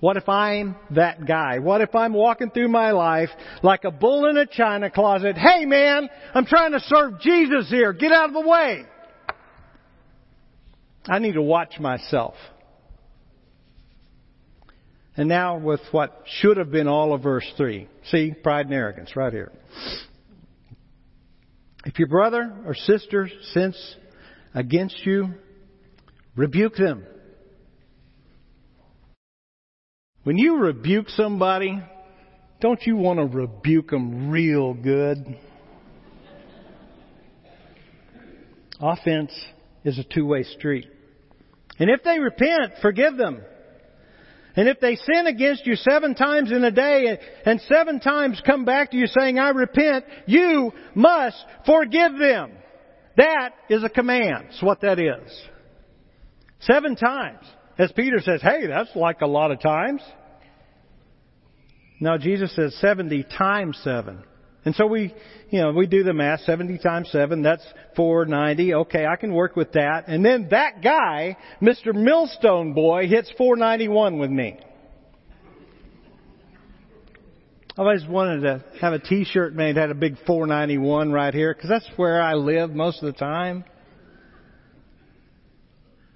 What 0.00 0.16
if 0.16 0.28
I'm 0.28 0.76
that 0.92 1.26
guy? 1.26 1.58
What 1.58 1.80
if 1.80 1.94
I'm 1.94 2.12
walking 2.12 2.50
through 2.50 2.68
my 2.68 2.92
life 2.92 3.30
like 3.62 3.82
a 3.84 3.90
bull 3.90 4.28
in 4.28 4.36
a 4.36 4.46
china 4.46 4.90
closet? 4.90 5.36
Hey 5.36 5.64
man, 5.64 6.08
I'm 6.34 6.46
trying 6.46 6.72
to 6.72 6.80
serve 6.80 7.20
Jesus 7.20 7.68
here. 7.68 7.92
Get 7.92 8.12
out 8.12 8.28
of 8.28 8.34
the 8.34 8.48
way. 8.48 8.84
I 11.06 11.18
need 11.18 11.32
to 11.32 11.42
watch 11.42 11.80
myself. 11.80 12.34
And 15.18 15.28
now 15.28 15.58
with 15.58 15.80
what 15.90 16.22
should 16.26 16.58
have 16.58 16.70
been 16.70 16.86
all 16.86 17.12
of 17.12 17.24
verse 17.24 17.44
3. 17.56 17.88
See, 18.04 18.34
pride 18.40 18.66
and 18.66 18.74
arrogance 18.74 19.16
right 19.16 19.32
here. 19.32 19.50
If 21.84 21.98
your 21.98 22.06
brother 22.06 22.56
or 22.64 22.76
sister 22.76 23.28
sins 23.52 23.96
against 24.54 25.04
you, 25.04 25.34
rebuke 26.36 26.76
them. 26.76 27.04
When 30.22 30.38
you 30.38 30.58
rebuke 30.58 31.08
somebody, 31.08 31.82
don't 32.60 32.80
you 32.86 32.96
want 32.96 33.18
to 33.18 33.26
rebuke 33.26 33.90
them 33.90 34.30
real 34.30 34.72
good? 34.72 35.36
Offense 38.80 39.32
is 39.82 39.98
a 39.98 40.04
two-way 40.04 40.44
street. 40.44 40.86
And 41.80 41.90
if 41.90 42.04
they 42.04 42.20
repent, 42.20 42.74
forgive 42.80 43.16
them. 43.16 43.42
And 44.58 44.68
if 44.68 44.80
they 44.80 44.96
sin 44.96 45.28
against 45.28 45.68
you 45.68 45.76
seven 45.76 46.16
times 46.16 46.50
in 46.50 46.64
a 46.64 46.72
day 46.72 47.16
and 47.46 47.60
seven 47.68 48.00
times 48.00 48.42
come 48.44 48.64
back 48.64 48.90
to 48.90 48.96
you 48.96 49.06
saying, 49.06 49.38
I 49.38 49.50
repent, 49.50 50.04
you 50.26 50.72
must 50.96 51.36
forgive 51.64 52.18
them. 52.18 52.50
That 53.16 53.50
is 53.70 53.84
a 53.84 53.88
command. 53.88 54.46
That's 54.48 54.60
what 54.60 54.80
that 54.80 54.98
is. 54.98 55.32
Seven 56.58 56.96
times. 56.96 57.46
As 57.78 57.92
Peter 57.92 58.18
says, 58.20 58.42
hey, 58.42 58.66
that's 58.66 58.96
like 58.96 59.20
a 59.20 59.28
lot 59.28 59.52
of 59.52 59.60
times. 59.60 60.02
Now 62.00 62.18
Jesus 62.18 62.52
says 62.56 62.76
70 62.80 63.26
times 63.38 63.78
7. 63.84 64.24
And 64.64 64.74
so 64.74 64.86
we, 64.86 65.14
you 65.50 65.60
know, 65.60 65.72
we 65.72 65.86
do 65.86 66.02
the 66.02 66.12
math, 66.12 66.40
70 66.40 66.78
times 66.78 67.08
7, 67.10 67.42
that's 67.42 67.64
490. 67.96 68.74
Okay, 68.74 69.06
I 69.06 69.16
can 69.16 69.32
work 69.32 69.56
with 69.56 69.72
that. 69.72 70.08
And 70.08 70.24
then 70.24 70.48
that 70.50 70.82
guy, 70.82 71.36
Mr. 71.62 71.94
Millstone 71.94 72.74
Boy, 72.74 73.06
hits 73.06 73.32
491 73.38 74.18
with 74.18 74.30
me. 74.30 74.58
I 77.76 77.80
always 77.80 78.04
wanted 78.04 78.40
to 78.40 78.64
have 78.80 78.92
a 78.92 78.98
t-shirt 78.98 79.54
made 79.54 79.76
that 79.76 79.82
had 79.82 79.90
a 79.90 79.94
big 79.94 80.16
491 80.26 81.12
right 81.12 81.32
here, 81.32 81.54
because 81.54 81.70
that's 81.70 81.88
where 81.96 82.20
I 82.20 82.34
live 82.34 82.70
most 82.70 83.02
of 83.02 83.12
the 83.12 83.18
time. 83.18 83.64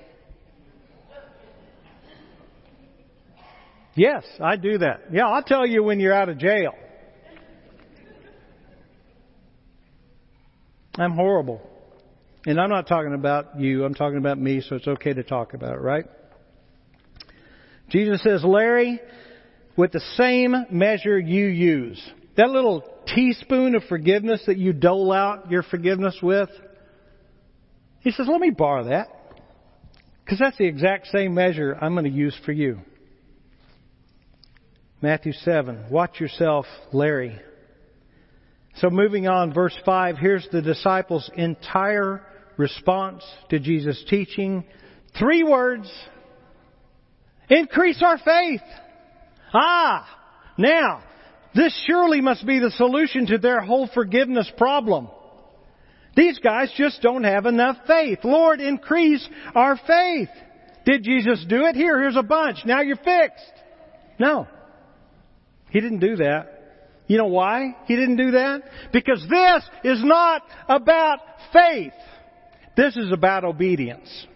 Yes, 3.96 4.24
I 4.42 4.56
do 4.56 4.78
that. 4.78 5.06
Yeah, 5.12 5.28
I'll 5.28 5.44
tell 5.44 5.66
you 5.66 5.84
when 5.84 6.00
you're 6.00 6.14
out 6.14 6.30
of 6.30 6.38
jail. 6.38 6.74
I'm 10.98 11.14
horrible. 11.14 11.62
And 12.46 12.60
I'm 12.60 12.70
not 12.70 12.88
talking 12.88 13.14
about 13.14 13.60
you, 13.60 13.84
I'm 13.84 13.94
talking 13.94 14.18
about 14.18 14.40
me, 14.40 14.62
so 14.62 14.76
it's 14.76 14.88
okay 14.88 15.14
to 15.14 15.24
talk 15.24 15.54
about 15.54 15.76
it, 15.76 15.82
right? 15.82 16.06
Jesus 17.90 18.22
says, 18.24 18.44
Larry, 18.44 19.02
with 19.76 19.92
the 19.92 20.02
same 20.16 20.56
measure 20.72 21.20
you 21.20 21.48
use, 21.48 22.02
that 22.38 22.50
little 22.50 22.84
teaspoon 23.14 23.76
of 23.76 23.84
forgiveness 23.90 24.42
that 24.48 24.58
you 24.58 24.72
dole 24.72 25.12
out 25.12 25.52
your 25.52 25.64
forgiveness 25.64 26.18
with, 26.22 26.50
he 28.02 28.12
says, 28.12 28.28
let 28.30 28.40
me 28.40 28.50
borrow 28.50 28.86
that. 28.86 29.08
Because 30.24 30.40
that's 30.40 30.58
the 30.58 30.66
exact 30.66 31.08
same 31.08 31.34
measure 31.34 31.78
I'm 31.80 31.94
going 31.94 32.06
to 32.06 32.12
use 32.12 32.38
for 32.46 32.52
you. 32.52 32.80
Matthew 35.02 35.34
7. 35.34 35.86
Watch 35.90 36.20
yourself, 36.20 36.66
Larry. 36.94 37.40
So 38.76 38.90
moving 38.90 39.28
on, 39.28 39.54
verse 39.54 39.78
5, 39.86 40.18
here's 40.18 40.48
the 40.52 40.62
disciples' 40.62 41.30
entire 41.36 42.26
response 42.58 43.24
to 43.50 43.60
Jesus' 43.60 44.04
teaching. 44.10 44.66
Three 45.18 45.44
words. 45.44 45.92
Increase 47.50 48.02
our 48.04 48.18
faith. 48.18 48.62
Ah! 49.54 50.08
Now, 50.58 51.02
this 51.56 51.74
surely 51.88 52.22
must 52.22 52.46
be 52.46 52.60
the 52.60 52.72
solution 52.72 53.26
to 53.28 53.38
their 53.38 53.62
whole 53.62 53.90
forgiveness 53.94 54.52
problem. 54.58 55.10
These 56.16 56.40
guys 56.40 56.72
just 56.76 57.02
don't 57.02 57.24
have 57.24 57.46
enough 57.46 57.78
faith. 57.88 58.20
Lord, 58.24 58.60
increase 58.62 59.28
our 59.56 59.78
faith. 59.78 60.30
Did 60.86 61.04
Jesus 61.04 61.46
do 61.48 61.66
it? 61.66 61.76
Here, 61.76 62.00
here's 62.00 62.16
a 62.16 62.24
bunch. 62.24 62.60
Now 62.66 62.82
you're 62.82 62.96
fixed. 62.96 63.54
No. 64.18 64.48
He 65.70 65.80
didn't 65.80 66.00
do 66.00 66.18
that. 66.18 66.56
You 67.08 67.18
know 67.18 67.28
why 67.28 67.76
he 67.86 67.96
didn't 67.96 68.18
do 68.18 68.32
that? 68.32 68.64
Because 68.92 69.26
this 69.30 69.64
is 69.84 70.04
not 70.04 70.44
about 70.68 71.20
faith. 71.52 71.94
This 72.78 72.96
is 72.98 73.12
about 73.12 73.44
obedience. 73.44 74.28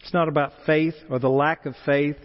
It's 0.00 0.12
not 0.12 0.28
about 0.28 0.52
faith 0.66 0.94
or 1.10 1.18
the 1.18 1.30
lack 1.30 1.66
of 1.66 1.74
faith. 1.86 2.16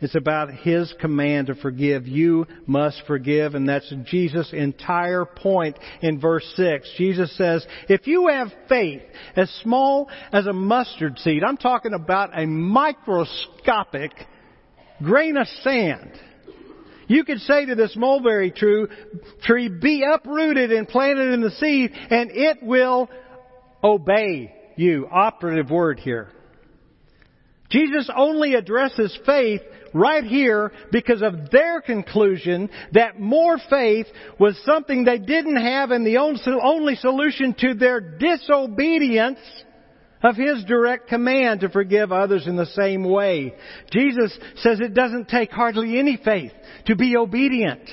It's 0.00 0.14
about 0.14 0.52
His 0.52 0.94
command 1.00 1.48
to 1.48 1.54
forgive. 1.56 2.06
You 2.06 2.46
must 2.66 3.02
forgive, 3.06 3.54
and 3.54 3.68
that's 3.68 3.92
Jesus' 4.04 4.52
entire 4.52 5.24
point 5.24 5.76
in 6.02 6.20
verse 6.20 6.44
6. 6.56 6.88
Jesus 6.96 7.36
says, 7.36 7.66
if 7.88 8.06
you 8.06 8.28
have 8.28 8.48
faith 8.68 9.02
as 9.34 9.50
small 9.62 10.08
as 10.32 10.46
a 10.46 10.52
mustard 10.52 11.18
seed, 11.18 11.42
I'm 11.42 11.56
talking 11.56 11.94
about 11.94 12.38
a 12.38 12.46
microscopic 12.46 14.12
grain 15.02 15.36
of 15.36 15.46
sand, 15.62 16.12
you 17.08 17.24
could 17.24 17.38
say 17.40 17.64
to 17.66 17.74
this 17.74 17.96
mulberry 17.96 18.50
tree, 18.50 19.68
be 19.68 20.04
uprooted 20.04 20.70
and 20.72 20.86
planted 20.86 21.32
in 21.32 21.40
the 21.40 21.50
seed, 21.52 21.90
and 21.92 22.30
it 22.32 22.58
will 22.62 23.08
obey 23.82 24.54
you. 24.76 25.08
Operative 25.10 25.70
word 25.70 25.98
here. 25.98 26.28
Jesus 27.70 28.10
only 28.14 28.54
addresses 28.54 29.16
faith 29.26 29.60
right 29.92 30.24
here 30.24 30.72
because 30.90 31.22
of 31.22 31.50
their 31.50 31.80
conclusion 31.80 32.70
that 32.92 33.20
more 33.20 33.58
faith 33.70 34.06
was 34.38 34.58
something 34.64 35.04
they 35.04 35.18
didn't 35.18 35.56
have 35.56 35.90
and 35.90 36.06
the 36.06 36.18
only 36.18 36.96
solution 36.96 37.54
to 37.58 37.74
their 37.74 38.00
disobedience 38.00 39.38
of 40.22 40.36
His 40.36 40.64
direct 40.64 41.08
command 41.08 41.60
to 41.60 41.68
forgive 41.68 42.10
others 42.10 42.46
in 42.46 42.56
the 42.56 42.66
same 42.66 43.04
way. 43.04 43.54
Jesus 43.92 44.36
says 44.56 44.80
it 44.80 44.94
doesn't 44.94 45.28
take 45.28 45.50
hardly 45.50 45.98
any 45.98 46.16
faith 46.22 46.52
to 46.86 46.96
be 46.96 47.16
obedient. 47.16 47.88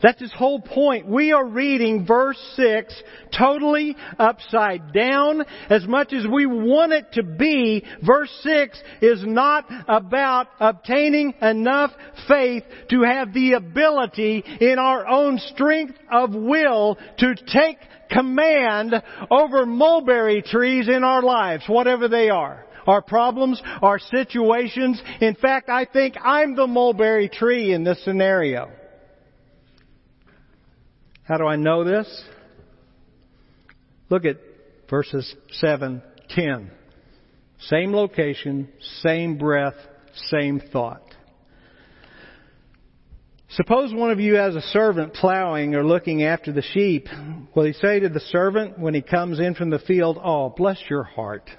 That's 0.00 0.20
his 0.20 0.32
whole 0.32 0.60
point. 0.60 1.08
We 1.08 1.32
are 1.32 1.44
reading 1.44 2.06
verse 2.06 2.38
6 2.54 3.02
totally 3.36 3.96
upside 4.18 4.92
down. 4.92 5.44
As 5.68 5.86
much 5.88 6.12
as 6.12 6.24
we 6.24 6.46
want 6.46 6.92
it 6.92 7.12
to 7.14 7.24
be, 7.24 7.84
verse 8.04 8.30
6 8.42 8.80
is 9.02 9.24
not 9.26 9.66
about 9.88 10.48
obtaining 10.60 11.34
enough 11.42 11.90
faith 12.28 12.62
to 12.90 13.02
have 13.02 13.34
the 13.34 13.54
ability 13.54 14.44
in 14.60 14.78
our 14.78 15.06
own 15.06 15.38
strength 15.38 15.94
of 16.12 16.32
will 16.32 16.96
to 17.18 17.34
take 17.46 17.78
command 18.08 18.94
over 19.30 19.66
mulberry 19.66 20.42
trees 20.42 20.88
in 20.88 21.02
our 21.02 21.22
lives, 21.22 21.64
whatever 21.66 22.08
they 22.08 22.30
are 22.30 22.64
our 22.86 23.02
problems, 23.02 23.60
our 23.82 23.98
situations. 23.98 25.02
In 25.20 25.34
fact, 25.34 25.68
I 25.68 25.84
think 25.84 26.14
I'm 26.24 26.56
the 26.56 26.66
mulberry 26.66 27.28
tree 27.28 27.74
in 27.74 27.84
this 27.84 28.02
scenario. 28.02 28.70
How 31.28 31.36
do 31.36 31.46
I 31.46 31.56
know 31.56 31.84
this? 31.84 32.08
Look 34.08 34.24
at 34.24 34.38
verses 34.88 35.34
7, 35.50 36.02
10. 36.30 36.70
Same 37.60 37.92
location, 37.92 38.70
same 39.02 39.36
breath, 39.36 39.74
same 40.30 40.58
thought. 40.72 41.02
Suppose 43.50 43.92
one 43.92 44.10
of 44.10 44.20
you 44.20 44.36
has 44.36 44.54
a 44.54 44.62
servant 44.62 45.12
plowing 45.12 45.74
or 45.74 45.84
looking 45.84 46.22
after 46.22 46.50
the 46.50 46.62
sheep. 46.62 47.08
Will 47.54 47.64
he 47.64 47.74
say 47.74 48.00
to 48.00 48.08
the 48.08 48.20
servant 48.20 48.78
when 48.78 48.94
he 48.94 49.02
comes 49.02 49.38
in 49.38 49.54
from 49.54 49.68
the 49.68 49.80
field, 49.80 50.18
Oh, 50.22 50.48
bless 50.56 50.78
your 50.88 51.02
heart. 51.02 51.50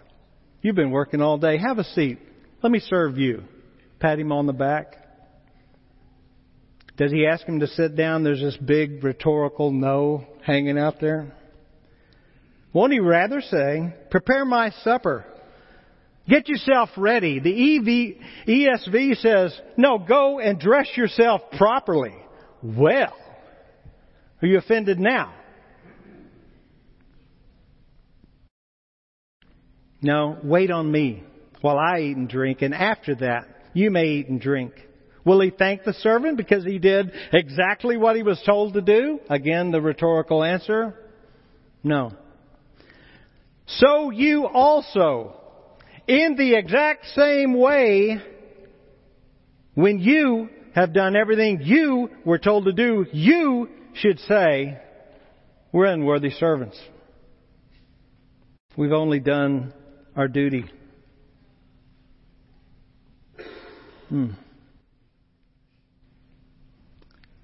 You've 0.63 0.75
been 0.75 0.91
working 0.91 1.21
all 1.21 1.37
day. 1.37 1.59
Have 1.59 1.77
a 1.77 1.83
seat. 1.83 2.17
Let 2.63 2.71
me 2.71 2.79
serve 2.79 3.19
you. 3.19 3.43
Pat 3.99 4.17
him 4.17 4.31
on 4.31 4.47
the 4.47 4.53
back. 4.53 4.95
Does 6.99 7.13
he 7.13 7.25
ask 7.25 7.45
him 7.45 7.61
to 7.61 7.67
sit 7.67 7.95
down? 7.95 8.25
There's 8.25 8.41
this 8.41 8.57
big 8.57 9.05
rhetorical 9.05 9.71
no 9.71 10.25
hanging 10.45 10.77
out 10.77 10.99
there. 10.99 11.31
Won't 12.73 12.91
he 12.91 12.99
rather 12.99 13.39
say, 13.39 13.93
prepare 14.11 14.43
my 14.43 14.71
supper? 14.83 15.23
Get 16.27 16.49
yourself 16.49 16.89
ready. 16.97 17.39
The 17.39 17.77
EV, 17.77 18.47
ESV 18.49 19.15
says, 19.21 19.57
no, 19.77 19.97
go 19.97 20.41
and 20.41 20.59
dress 20.59 20.89
yourself 20.97 21.39
properly. 21.57 22.13
Well, 22.61 23.15
are 24.41 24.47
you 24.47 24.57
offended 24.57 24.99
now? 24.99 25.33
No, 30.01 30.37
wait 30.43 30.69
on 30.69 30.91
me 30.91 31.23
while 31.61 31.77
I 31.77 32.01
eat 32.01 32.17
and 32.17 32.27
drink, 32.27 32.61
and 32.61 32.75
after 32.75 33.15
that, 33.15 33.47
you 33.73 33.89
may 33.89 34.05
eat 34.07 34.27
and 34.27 34.41
drink. 34.41 34.73
Will 35.29 35.41
he 35.41 35.51
thank 35.51 35.83
the 35.83 35.93
servant 35.93 36.37
because 36.37 36.65
he 36.65 36.79
did 36.79 37.11
exactly 37.31 37.97
what 37.97 38.15
he 38.15 38.23
was 38.23 38.41
told 38.43 38.73
to 38.73 38.81
do? 38.81 39.19
Again, 39.29 39.69
the 39.69 39.79
rhetorical 39.79 40.43
answer. 40.43 40.95
No. 41.83 42.13
So 43.67 44.09
you 44.09 44.47
also, 44.47 45.39
in 46.07 46.35
the 46.35 46.55
exact 46.55 47.05
same 47.15 47.53
way, 47.53 48.17
when 49.75 49.99
you 49.99 50.49
have 50.73 50.95
done 50.95 51.15
everything 51.15 51.59
you 51.61 52.09
were 52.25 52.39
told 52.39 52.65
to 52.65 52.73
do, 52.73 53.05
you 53.13 53.69
should 53.93 54.17
say, 54.21 54.79
we're 55.71 55.85
unworthy 55.85 56.31
servants. 56.31 56.81
We've 58.75 58.93
only 58.93 59.19
done 59.19 59.75
our 60.15 60.27
duty. 60.27 60.65
Hmm. 64.09 64.31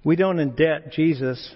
We 0.06 0.14
don't 0.14 0.36
indebt 0.36 0.92
Jesus, 0.92 1.52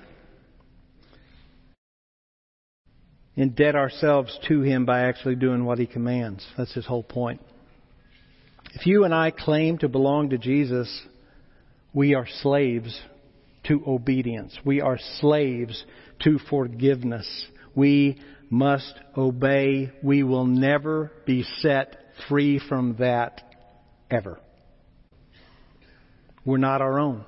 indebt 3.39 3.77
ourselves 3.77 4.37
to 4.49 4.63
Him 4.63 4.85
by 4.85 5.03
actually 5.03 5.37
doing 5.37 5.65
what 5.65 5.79
He 5.79 5.87
commands. 5.87 6.45
That's 6.59 6.75
His 6.75 6.85
whole 6.85 7.05
point. 7.05 7.41
If 8.75 8.87
you 8.87 9.05
and 9.05 9.15
I 9.15 9.31
claim 9.31 9.79
to 9.79 9.89
belong 9.89 10.31
to 10.31 10.39
Jesus, 10.39 10.91
we 11.95 12.17
are 12.17 12.27
slaves 12.43 13.01
to 13.69 13.85
obedience. 13.87 14.59
We 14.65 14.81
are 14.81 14.99
slaves 15.21 15.85
to 16.25 16.41
forgiveness. 16.51 17.47
We 17.77 18.21
must 18.51 18.95
obey. 19.17 19.93
We 20.03 20.25
will 20.25 20.47
never 20.47 21.13
be 21.25 21.45
set 21.61 21.99
free 22.29 22.59
from 22.69 22.97
that 22.99 23.43
ever. 24.11 24.41
We're 26.45 26.57
not 26.57 26.81
our 26.81 26.99
own. 26.99 27.27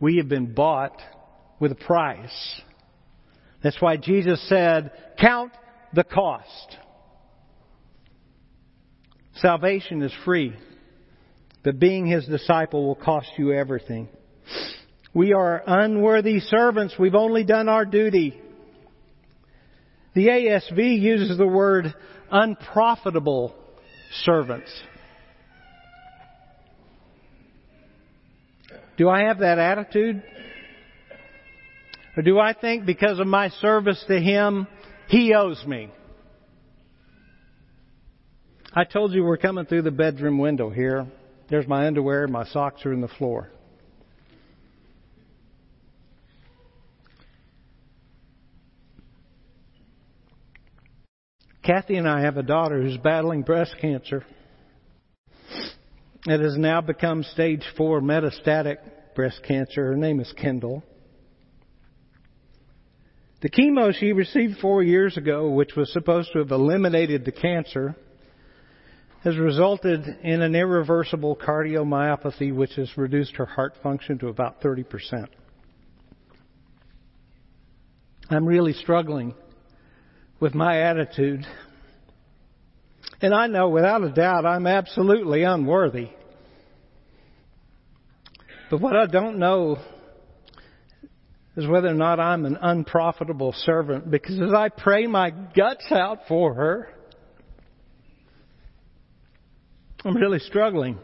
We 0.00 0.16
have 0.18 0.28
been 0.28 0.54
bought 0.54 1.00
with 1.60 1.72
a 1.72 1.76
price. 1.76 2.60
That's 3.62 3.80
why 3.80 3.96
Jesus 3.96 4.46
said, 4.48 4.92
count 5.18 5.52
the 5.94 6.04
cost. 6.04 6.76
Salvation 9.36 10.02
is 10.02 10.12
free, 10.24 10.54
but 11.62 11.78
being 11.78 12.06
his 12.06 12.26
disciple 12.26 12.86
will 12.86 12.94
cost 12.94 13.28
you 13.36 13.52
everything. 13.52 14.08
We 15.12 15.32
are 15.32 15.62
unworthy 15.66 16.40
servants. 16.40 16.94
We've 16.98 17.14
only 17.14 17.44
done 17.44 17.68
our 17.68 17.84
duty. 17.84 18.40
The 20.14 20.26
ASV 20.26 21.00
uses 21.00 21.38
the 21.38 21.46
word 21.46 21.94
unprofitable 22.30 23.54
servants. 24.22 24.70
Do 28.96 29.08
I 29.08 29.22
have 29.22 29.40
that 29.40 29.58
attitude? 29.58 30.22
Or 32.16 32.22
do 32.22 32.38
I 32.38 32.52
think 32.52 32.86
because 32.86 33.18
of 33.18 33.26
my 33.26 33.48
service 33.48 34.02
to 34.08 34.20
Him, 34.20 34.66
He 35.08 35.34
owes 35.34 35.64
me? 35.66 35.90
I 38.72 38.84
told 38.84 39.12
you 39.12 39.24
we're 39.24 39.36
coming 39.36 39.66
through 39.66 39.82
the 39.82 39.90
bedroom 39.90 40.38
window 40.38 40.70
here. 40.70 41.06
There's 41.48 41.66
my 41.66 41.86
underwear, 41.86 42.26
my 42.26 42.44
socks 42.44 42.84
are 42.86 42.92
in 42.92 43.00
the 43.00 43.08
floor. 43.08 43.50
Kathy 51.64 51.96
and 51.96 52.06
I 52.06 52.20
have 52.20 52.36
a 52.36 52.42
daughter 52.42 52.82
who's 52.82 52.98
battling 52.98 53.42
breast 53.42 53.74
cancer. 53.80 54.24
It 56.26 56.40
has 56.40 56.56
now 56.56 56.80
become 56.80 57.22
stage 57.22 57.62
four 57.76 58.00
metastatic 58.00 58.76
breast 59.14 59.40
cancer. 59.46 59.88
Her 59.88 59.96
name 59.96 60.20
is 60.20 60.32
Kendall. 60.40 60.82
The 63.42 63.50
chemo 63.50 63.92
she 63.92 64.12
received 64.12 64.58
four 64.58 64.82
years 64.82 65.18
ago, 65.18 65.50
which 65.50 65.76
was 65.76 65.92
supposed 65.92 66.32
to 66.32 66.38
have 66.38 66.50
eliminated 66.50 67.26
the 67.26 67.32
cancer, 67.32 67.94
has 69.22 69.36
resulted 69.36 70.02
in 70.22 70.40
an 70.40 70.54
irreversible 70.54 71.36
cardiomyopathy, 71.36 72.54
which 72.54 72.72
has 72.76 72.96
reduced 72.96 73.36
her 73.36 73.44
heart 73.44 73.74
function 73.82 74.18
to 74.20 74.28
about 74.28 74.62
30%. 74.62 75.26
I'm 78.30 78.46
really 78.46 78.72
struggling 78.72 79.34
with 80.40 80.54
my 80.54 80.80
attitude. 80.80 81.46
And 83.20 83.34
I 83.34 83.46
know 83.46 83.68
without 83.68 84.02
a 84.02 84.10
doubt 84.10 84.44
I'm 84.44 84.66
absolutely 84.66 85.42
unworthy. 85.42 86.10
But 88.70 88.80
what 88.80 88.96
I 88.96 89.06
don't 89.06 89.38
know 89.38 89.78
is 91.56 91.66
whether 91.66 91.88
or 91.88 91.94
not 91.94 92.18
I'm 92.18 92.44
an 92.44 92.58
unprofitable 92.60 93.52
servant 93.52 94.10
because 94.10 94.40
as 94.40 94.52
I 94.52 94.68
pray 94.68 95.06
my 95.06 95.30
guts 95.30 95.86
out 95.90 96.26
for 96.26 96.54
her, 96.54 96.88
I'm 100.04 100.16
really 100.16 100.40
struggling. 100.40 100.98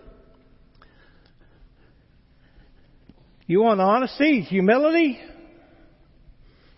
You 3.46 3.62
want 3.62 3.80
honesty, 3.80 4.42
humility? 4.42 5.18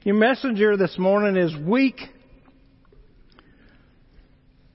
Your 0.04 0.14
messenger 0.14 0.76
this 0.76 0.96
morning 0.98 1.36
is 1.36 1.54
weak, 1.56 2.00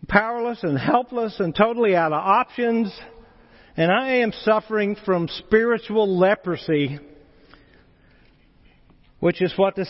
powerless, 0.08 0.64
and 0.64 0.78
helpless, 0.78 1.40
and 1.40 1.56
totally 1.56 1.96
out 1.96 2.14
of 2.14 2.22
options. 2.24 2.98
And 3.76 3.92
I 3.92 4.18
am 4.18 4.32
suffering 4.32 4.96
from 5.06 5.28
spiritual 5.28 6.18
leprosy 6.18 7.00
which 9.20 9.42
is 9.42 9.54
what 9.58 9.76
the 9.76 9.86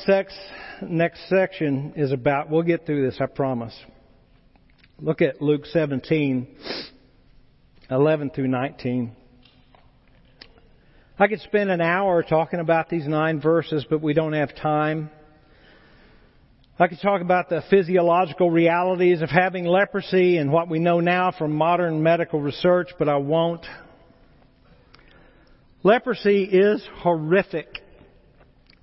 next 0.81 1.29
section 1.29 1.93
is 1.95 2.11
about. 2.11 2.49
We'll 2.49 2.63
get 2.63 2.85
through 2.85 3.05
this, 3.05 3.19
I 3.19 3.25
promise. 3.25 3.77
Look 4.99 5.21
at 5.21 5.41
Luke 5.41 5.65
17, 5.65 6.47
11 7.89 8.29
through 8.31 8.47
19. 8.47 9.15
I 11.19 11.27
could 11.27 11.41
spend 11.41 11.71
an 11.71 11.81
hour 11.81 12.23
talking 12.23 12.59
about 12.59 12.89
these 12.89 13.07
nine 13.07 13.41
verses, 13.41 13.85
but 13.89 14.01
we 14.01 14.13
don't 14.13 14.33
have 14.33 14.55
time. 14.55 15.09
I 16.79 16.87
could 16.87 17.01
talk 17.01 17.21
about 17.21 17.49
the 17.49 17.63
physiological 17.71 18.51
realities 18.51 19.23
of 19.23 19.31
having 19.31 19.65
leprosy 19.65 20.37
and 20.37 20.51
what 20.51 20.69
we 20.69 20.77
know 20.77 20.99
now 20.99 21.31
from 21.31 21.55
modern 21.55 22.03
medical 22.03 22.39
research, 22.39 22.89
but 22.99 23.09
I 23.09 23.15
won't. 23.15 23.65
Leprosy 25.81 26.43
is 26.43 26.87
horrific. 26.97 27.79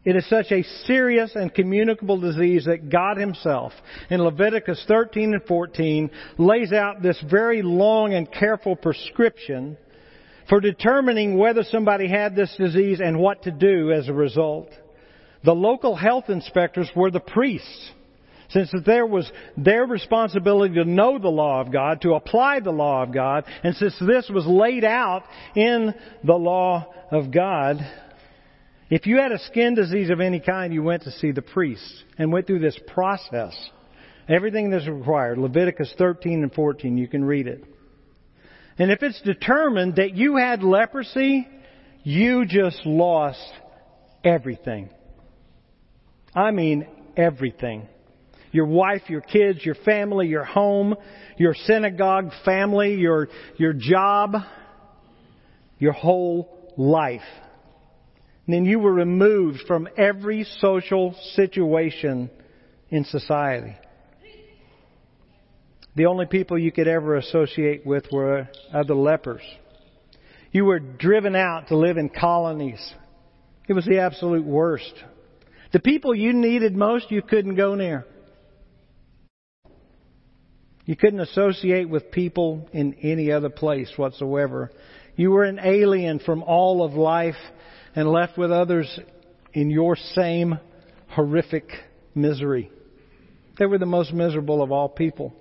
It 0.04 0.16
is 0.16 0.28
such 0.28 0.50
a 0.50 0.64
serious 0.86 1.36
and 1.36 1.54
communicable 1.54 2.18
disease 2.18 2.64
that 2.64 2.90
God 2.90 3.16
Himself, 3.16 3.72
in 4.10 4.20
Leviticus 4.20 4.84
13 4.88 5.32
and 5.32 5.44
14, 5.44 6.10
lays 6.36 6.72
out 6.72 7.00
this 7.00 7.22
very 7.30 7.62
long 7.62 8.12
and 8.12 8.30
careful 8.30 8.74
prescription 8.74 9.76
for 10.48 10.60
determining 10.60 11.38
whether 11.38 11.62
somebody 11.62 12.08
had 12.08 12.34
this 12.34 12.52
disease 12.58 12.98
and 13.00 13.20
what 13.20 13.44
to 13.44 13.52
do 13.52 13.92
as 13.92 14.08
a 14.08 14.12
result. 14.12 14.68
The 15.44 15.54
local 15.54 15.94
health 15.94 16.28
inspectors 16.28 16.90
were 16.96 17.10
the 17.10 17.20
priests. 17.20 17.90
Since 18.50 18.72
there 18.86 19.06
was 19.06 19.30
their 19.56 19.84
responsibility 19.84 20.74
to 20.74 20.84
know 20.84 21.18
the 21.18 21.28
law 21.28 21.60
of 21.60 21.72
God, 21.72 22.02
to 22.02 22.14
apply 22.14 22.60
the 22.60 22.70
law 22.70 23.02
of 23.02 23.12
God, 23.12 23.44
and 23.62 23.74
since 23.76 23.98
this 23.98 24.30
was 24.32 24.46
laid 24.46 24.84
out 24.84 25.24
in 25.56 25.94
the 26.22 26.34
law 26.34 26.86
of 27.10 27.30
God, 27.30 27.78
if 28.90 29.06
you 29.06 29.16
had 29.16 29.32
a 29.32 29.38
skin 29.38 29.74
disease 29.74 30.10
of 30.10 30.20
any 30.20 30.40
kind, 30.40 30.72
you 30.72 30.82
went 30.82 31.02
to 31.04 31.10
see 31.10 31.32
the 31.32 31.42
priest 31.42 32.04
and 32.18 32.32
went 32.32 32.46
through 32.46 32.60
this 32.60 32.78
process. 32.86 33.54
Everything 34.28 34.70
that's 34.70 34.86
required. 34.86 35.38
Leviticus 35.38 35.92
13 35.98 36.42
and 36.42 36.52
14, 36.52 36.96
you 36.96 37.08
can 37.08 37.24
read 37.24 37.46
it. 37.46 37.64
And 38.78 38.90
if 38.90 39.02
it's 39.02 39.20
determined 39.22 39.96
that 39.96 40.14
you 40.14 40.36
had 40.36 40.62
leprosy, 40.62 41.48
you 42.02 42.44
just 42.46 42.84
lost 42.84 43.52
everything. 44.22 44.90
I 46.34 46.50
mean 46.50 46.86
everything. 47.16 47.88
Your 48.52 48.66
wife, 48.66 49.02
your 49.08 49.20
kids, 49.20 49.64
your 49.64 49.74
family, 49.74 50.28
your 50.28 50.44
home, 50.44 50.94
your 51.36 51.54
synagogue 51.54 52.30
family, 52.44 52.94
your, 52.94 53.28
your 53.56 53.72
job, 53.72 54.36
your 55.78 55.92
whole 55.92 56.72
life 56.76 57.22
then 58.46 58.64
you 58.64 58.78
were 58.78 58.92
removed 58.92 59.60
from 59.66 59.88
every 59.96 60.44
social 60.58 61.14
situation 61.34 62.30
in 62.90 63.04
society. 63.04 63.76
The 65.96 66.06
only 66.06 66.26
people 66.26 66.58
you 66.58 66.72
could 66.72 66.88
ever 66.88 67.16
associate 67.16 67.86
with 67.86 68.06
were 68.12 68.48
other 68.72 68.94
lepers. 68.94 69.42
You 70.52 70.64
were 70.64 70.80
driven 70.80 71.34
out 71.36 71.68
to 71.68 71.76
live 71.76 71.96
in 71.96 72.08
colonies. 72.08 72.94
It 73.68 73.72
was 73.72 73.86
the 73.86 74.00
absolute 74.00 74.44
worst. 74.44 74.92
The 75.74 75.80
people 75.80 76.14
you 76.14 76.32
needed 76.32 76.76
most, 76.76 77.10
you 77.10 77.20
couldn't 77.20 77.56
go 77.56 77.74
near. 77.74 78.06
You 80.84 80.94
couldn't 80.94 81.18
associate 81.18 81.88
with 81.88 82.12
people 82.12 82.68
in 82.72 82.94
any 83.02 83.32
other 83.32 83.48
place 83.48 83.90
whatsoever. 83.96 84.70
You 85.16 85.32
were 85.32 85.42
an 85.42 85.58
alien 85.58 86.20
from 86.20 86.44
all 86.44 86.84
of 86.84 86.92
life 86.92 87.34
and 87.96 88.08
left 88.08 88.38
with 88.38 88.52
others 88.52 89.00
in 89.52 89.68
your 89.68 89.96
same 89.96 90.60
horrific 91.08 91.68
misery. 92.14 92.70
They 93.58 93.66
were 93.66 93.78
the 93.78 93.84
most 93.84 94.12
miserable 94.12 94.62
of 94.62 94.70
all 94.70 94.88
people. 94.88 95.34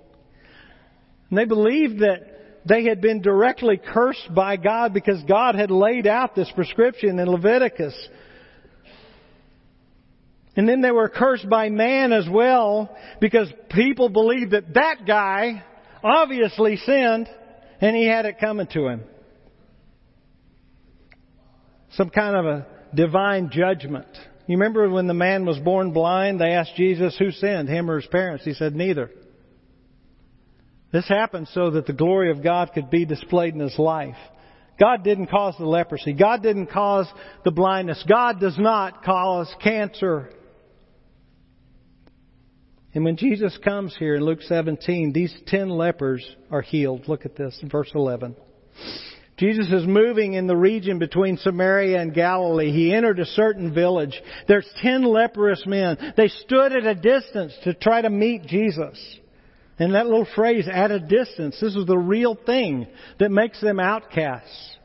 And 1.30 1.38
they 1.38 1.44
believed 1.44 2.00
that 2.00 2.64
they 2.66 2.86
had 2.86 3.00
been 3.00 3.22
directly 3.22 3.76
cursed 3.76 4.34
by 4.34 4.56
God 4.56 4.92
because 4.92 5.22
God 5.28 5.54
had 5.54 5.70
laid 5.70 6.08
out 6.08 6.34
this 6.34 6.50
prescription 6.56 7.20
in 7.20 7.28
Leviticus. 7.28 7.94
And 10.56 10.68
then 10.68 10.80
they 10.80 10.90
were 10.90 11.08
cursed 11.08 11.48
by 11.48 11.68
man 11.68 12.12
as 12.12 12.28
well 12.28 12.94
because 13.20 13.48
people 13.70 14.08
believed 14.08 14.52
that 14.52 14.74
that 14.74 15.06
guy 15.06 15.64
obviously 16.02 16.76
sinned 16.76 17.28
and 17.80 17.96
he 17.96 18.06
had 18.06 18.24
it 18.24 18.38
coming 18.38 18.68
to 18.68 18.86
him 18.86 19.02
some 21.96 22.10
kind 22.10 22.36
of 22.36 22.46
a 22.46 22.66
divine 22.94 23.50
judgment. 23.50 24.06
You 24.46 24.58
remember 24.58 24.88
when 24.90 25.06
the 25.06 25.14
man 25.14 25.46
was 25.46 25.58
born 25.58 25.92
blind, 25.92 26.40
they 26.40 26.52
asked 26.52 26.76
Jesus 26.76 27.16
who 27.18 27.30
sinned, 27.30 27.68
him 27.68 27.90
or 27.90 28.00
his 28.00 28.10
parents? 28.10 28.44
He 28.44 28.54
said 28.54 28.74
neither. 28.74 29.10
This 30.92 31.08
happened 31.08 31.48
so 31.52 31.70
that 31.70 31.86
the 31.86 31.92
glory 31.92 32.30
of 32.30 32.42
God 32.42 32.70
could 32.74 32.90
be 32.90 33.04
displayed 33.04 33.54
in 33.54 33.60
his 33.60 33.78
life. 33.78 34.16
God 34.78 35.02
didn't 35.02 35.28
cause 35.28 35.54
the 35.58 35.66
leprosy. 35.66 36.12
God 36.12 36.42
didn't 36.42 36.66
cause 36.66 37.06
the 37.44 37.50
blindness. 37.50 38.04
God 38.08 38.40
does 38.40 38.58
not 38.58 39.04
cause 39.04 39.52
cancer. 39.62 40.30
And 42.94 43.04
when 43.04 43.16
Jesus 43.16 43.58
comes 43.62 43.94
here 43.98 44.14
in 44.14 44.24
Luke 44.24 44.42
17, 44.42 45.12
these 45.12 45.34
ten 45.46 45.68
lepers 45.68 46.24
are 46.50 46.62
healed. 46.62 47.08
Look 47.08 47.26
at 47.26 47.36
this 47.36 47.58
verse 47.64 47.90
11. 47.92 48.36
Jesus 49.36 49.66
is 49.72 49.84
moving 49.84 50.34
in 50.34 50.46
the 50.46 50.56
region 50.56 51.00
between 51.00 51.36
Samaria 51.38 52.00
and 52.00 52.14
Galilee. 52.14 52.70
He 52.70 52.94
entered 52.94 53.18
a 53.18 53.26
certain 53.26 53.74
village. 53.74 54.22
There's 54.46 54.68
ten 54.80 55.02
leprous 55.02 55.64
men. 55.66 56.14
They 56.16 56.28
stood 56.28 56.72
at 56.72 56.86
a 56.86 56.94
distance 56.94 57.52
to 57.64 57.74
try 57.74 58.00
to 58.00 58.10
meet 58.10 58.46
Jesus. 58.46 58.96
And 59.76 59.94
that 59.94 60.06
little 60.06 60.28
phrase, 60.36 60.68
at 60.72 60.92
a 60.92 61.00
distance, 61.00 61.58
this 61.60 61.74
is 61.74 61.86
the 61.86 61.98
real 61.98 62.36
thing 62.46 62.86
that 63.18 63.32
makes 63.32 63.60
them 63.60 63.80
outcasts. 63.80 64.76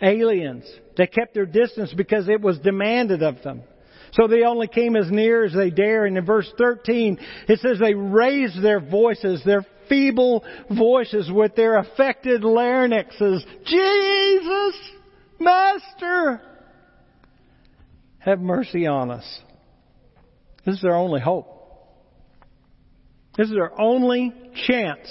Aliens. 0.00 0.64
They 0.96 1.08
kept 1.08 1.34
their 1.34 1.46
distance 1.46 1.92
because 1.92 2.28
it 2.28 2.40
was 2.40 2.60
demanded 2.60 3.24
of 3.24 3.42
them. 3.42 3.62
So 4.16 4.26
they 4.26 4.44
only 4.44 4.66
came 4.66 4.96
as 4.96 5.10
near 5.10 5.44
as 5.44 5.52
they 5.52 5.70
dare. 5.70 6.06
And 6.06 6.16
in 6.16 6.24
verse 6.24 6.50
13, 6.56 7.18
it 7.48 7.60
says 7.60 7.78
they 7.78 7.94
raised 7.94 8.62
their 8.62 8.80
voices, 8.80 9.42
their 9.44 9.64
feeble 9.88 10.42
voices 10.70 11.30
with 11.30 11.54
their 11.54 11.78
affected 11.78 12.42
larynxes. 12.42 13.44
Jesus, 13.66 14.74
Master, 15.38 16.40
have 18.18 18.40
mercy 18.40 18.86
on 18.86 19.10
us. 19.10 19.40
This 20.64 20.78
is 20.78 20.84
our 20.84 20.96
only 20.96 21.20
hope. 21.20 21.52
This 23.36 23.48
is 23.48 23.56
our 23.56 23.78
only 23.78 24.32
chance. 24.66 25.06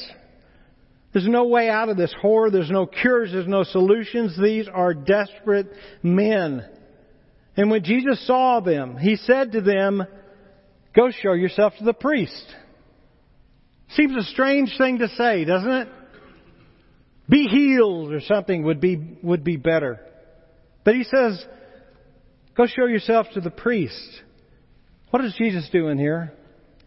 There's 1.13 1.27
no 1.27 1.45
way 1.45 1.69
out 1.69 1.89
of 1.89 1.95
this 1.95 2.13
horror. 2.21 2.49
There's 2.49 2.71
no 2.71 2.87
cures. 2.87 3.31
There's 3.31 3.47
no 3.47 3.63
solutions. 3.63 4.37
These 4.41 4.67
are 4.67 4.93
desperate 4.93 5.71
men. 6.01 6.65
And 7.57 7.71
when 7.71 7.83
Jesus 7.83 8.25
saw 8.27 8.59
them, 8.59 8.97
He 8.97 9.15
said 9.15 9.53
to 9.53 9.61
them, 9.61 10.03
Go 10.95 11.11
show 11.11 11.33
yourself 11.33 11.73
to 11.77 11.83
the 11.83 11.93
priest. 11.93 12.45
Seems 13.89 14.15
a 14.15 14.23
strange 14.31 14.73
thing 14.77 14.99
to 14.99 15.09
say, 15.09 15.45
doesn't 15.45 15.71
it? 15.71 15.87
Be 17.29 17.47
healed 17.47 18.13
or 18.13 18.21
something 18.21 18.63
would 18.63 18.79
be, 18.79 19.17
would 19.21 19.43
be 19.43 19.57
better. 19.57 19.99
But 20.83 20.95
he 20.95 21.03
says, 21.03 21.43
go 22.55 22.65
show 22.67 22.85
yourself 22.85 23.27
to 23.33 23.41
the 23.41 23.51
priest. 23.51 24.21
What 25.09 25.23
is 25.25 25.33
Jesus 25.37 25.67
doing 25.71 25.97
here? 25.97 26.33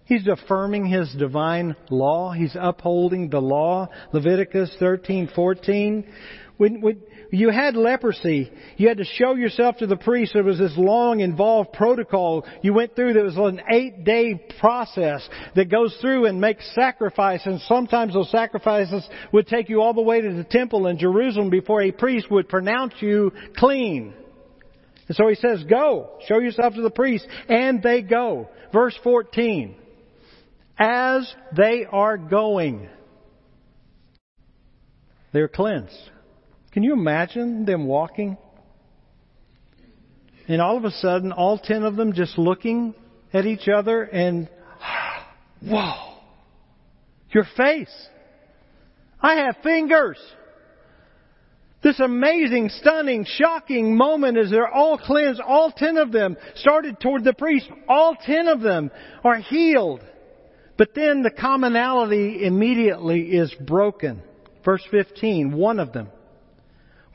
He's 0.05 0.27
affirming 0.27 0.87
his 0.87 1.13
divine 1.19 1.77
law. 1.91 2.33
He's 2.33 2.57
upholding 2.59 3.29
the 3.29 3.41
law. 3.41 3.89
Leviticus 4.13 4.75
13:14. 4.81 6.05
When, 6.57 6.81
when, 6.81 7.03
you 7.31 7.51
had 7.51 7.77
leprosy. 7.77 8.51
You 8.77 8.89
had 8.89 8.99
to 8.99 9.05
show 9.05 9.35
yourself 9.35 9.77
to 9.79 9.87
the 9.87 9.97
priest. 9.97 10.33
There 10.33 10.43
was 10.43 10.59
this 10.59 10.77
long, 10.77 11.21
involved 11.21 11.73
protocol 11.73 12.47
you 12.63 12.73
went 12.73 12.97
through. 12.97 13.13
There 13.13 13.25
was 13.25 13.37
an 13.37 13.61
eight 13.71 14.05
day 14.05 14.35
process 14.61 15.29
that 15.55 15.71
goes 15.71 15.97
through 16.01 16.27
and 16.27 16.41
makes 16.41 16.75
sacrifice. 16.75 17.43
And 17.45 17.61
sometimes 17.63 18.15
those 18.15 18.31
sacrifices 18.31 19.07
would 19.33 19.47
take 19.47 19.69
you 19.69 19.83
all 19.83 19.95
the 19.95 20.03
way 20.03 20.21
to 20.21 20.33
the 20.33 20.45
temple 20.45 20.87
in 20.87 20.99
Jerusalem 20.99 21.51
before 21.51 21.83
a 21.83 21.93
priest 21.93 22.31
would 22.31 22.49
pronounce 22.49 22.95
you 23.01 23.33
clean. 23.57 24.15
And 25.09 25.17
so 25.17 25.29
he 25.29 25.35
says, 25.35 25.65
go, 25.65 26.19
show 26.27 26.39
yourself 26.39 26.75
to 26.75 26.83
the 26.83 26.91
priest. 26.91 27.27
And 27.49 27.83
they 27.83 28.03
go. 28.03 28.49
Verse 28.73 28.99
14. 29.03 29.75
As 30.79 31.35
they 31.57 31.87
are 31.91 32.17
going, 32.17 32.89
they're 35.33 35.49
cleansed. 35.49 36.11
Can 36.79 36.85
you 36.85 36.93
imagine 36.93 37.65
them 37.65 37.89
walking? 37.89 38.39
And 40.47 40.63
all 40.63 40.77
of 40.77 40.85
a 40.85 40.93
sudden, 40.93 41.33
all 41.33 41.59
ten 41.59 41.83
of 41.83 41.97
them 41.97 42.13
just 42.13 42.39
looking 42.39 42.95
at 43.33 43.47
each 43.47 43.67
other 43.67 44.05
and, 44.05 44.49
whoa, 45.61 46.19
your 47.33 47.43
face. 47.57 48.09
I 49.21 49.39
have 49.39 49.57
fingers. 49.65 50.19
This 51.83 51.99
amazing, 51.99 52.69
stunning, 52.69 53.27
shocking 53.27 53.97
moment 53.97 54.39
as 54.39 54.49
they're 54.49 54.73
all 54.73 54.99
cleansed, 54.99 55.41
all 55.41 55.73
ten 55.73 55.97
of 55.97 56.13
them 56.13 56.37
started 56.55 57.01
toward 57.01 57.25
the 57.25 57.35
priest. 57.35 57.69
All 57.89 58.15
ten 58.15 58.47
of 58.47 58.61
them 58.61 58.93
are 59.25 59.39
healed. 59.39 60.05
But 60.77 60.95
then 60.95 61.23
the 61.25 61.33
commonality 61.33 62.45
immediately 62.45 63.23
is 63.23 63.53
broken. 63.67 64.23
Verse 64.65 64.87
15, 64.93 65.51
one 65.51 65.81
of 65.81 65.93
them 65.93 66.11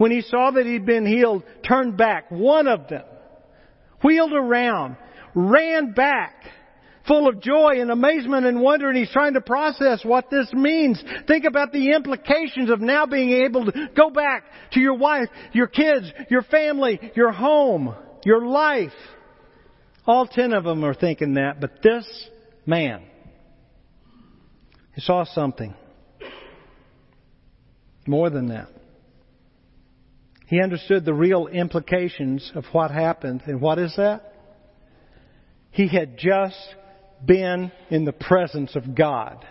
when 0.03 0.11
he 0.11 0.19
saw 0.19 0.51
that 0.51 0.65
he'd 0.65 0.85
been 0.85 1.05
healed, 1.05 1.43
turned 1.65 1.95
back. 1.95 2.29
One 2.29 2.67
of 2.67 2.89
them 2.89 3.05
wheeled 4.03 4.33
around, 4.33 4.97
ran 5.33 5.93
back, 5.93 6.43
full 7.07 7.29
of 7.29 7.39
joy 7.39 7.79
and 7.79 7.89
amazement 7.89 8.45
and 8.45 8.59
wonder, 8.59 8.89
and 8.89 8.97
he's 8.97 9.11
trying 9.11 9.35
to 9.35 9.39
process 9.39 10.03
what 10.03 10.29
this 10.29 10.51
means. 10.51 11.01
Think 11.25 11.45
about 11.45 11.71
the 11.71 11.93
implications 11.93 12.69
of 12.69 12.81
now 12.81 13.05
being 13.05 13.29
able 13.45 13.63
to 13.63 13.87
go 13.95 14.09
back 14.09 14.43
to 14.73 14.81
your 14.81 14.95
wife, 14.95 15.29
your 15.53 15.67
kids, 15.67 16.11
your 16.29 16.41
family, 16.41 16.99
your 17.15 17.31
home, 17.31 17.95
your 18.25 18.45
life. 18.45 18.91
All 20.05 20.27
ten 20.27 20.51
of 20.51 20.65
them 20.65 20.83
are 20.83 20.93
thinking 20.93 21.35
that, 21.35 21.61
but 21.61 21.81
this 21.81 22.05
man, 22.65 23.03
he 24.95 24.99
saw 24.99 25.23
something. 25.23 25.73
More 28.05 28.29
than 28.29 28.49
that. 28.49 28.67
He 30.53 30.61
understood 30.61 31.03
the 31.03 31.15
real 31.15 31.47
implications 31.47 32.51
of 32.53 32.65
what 32.73 32.91
happened. 32.91 33.41
And 33.47 33.59
what 33.59 33.79
is 33.79 33.95
that? 33.97 34.35
He 35.71 35.87
had 35.87 36.15
just 36.15 36.75
been 37.25 37.71
in 37.89 38.05
the 38.05 38.13
presence 38.13 38.75
of 38.75 38.93
God. 38.93 39.43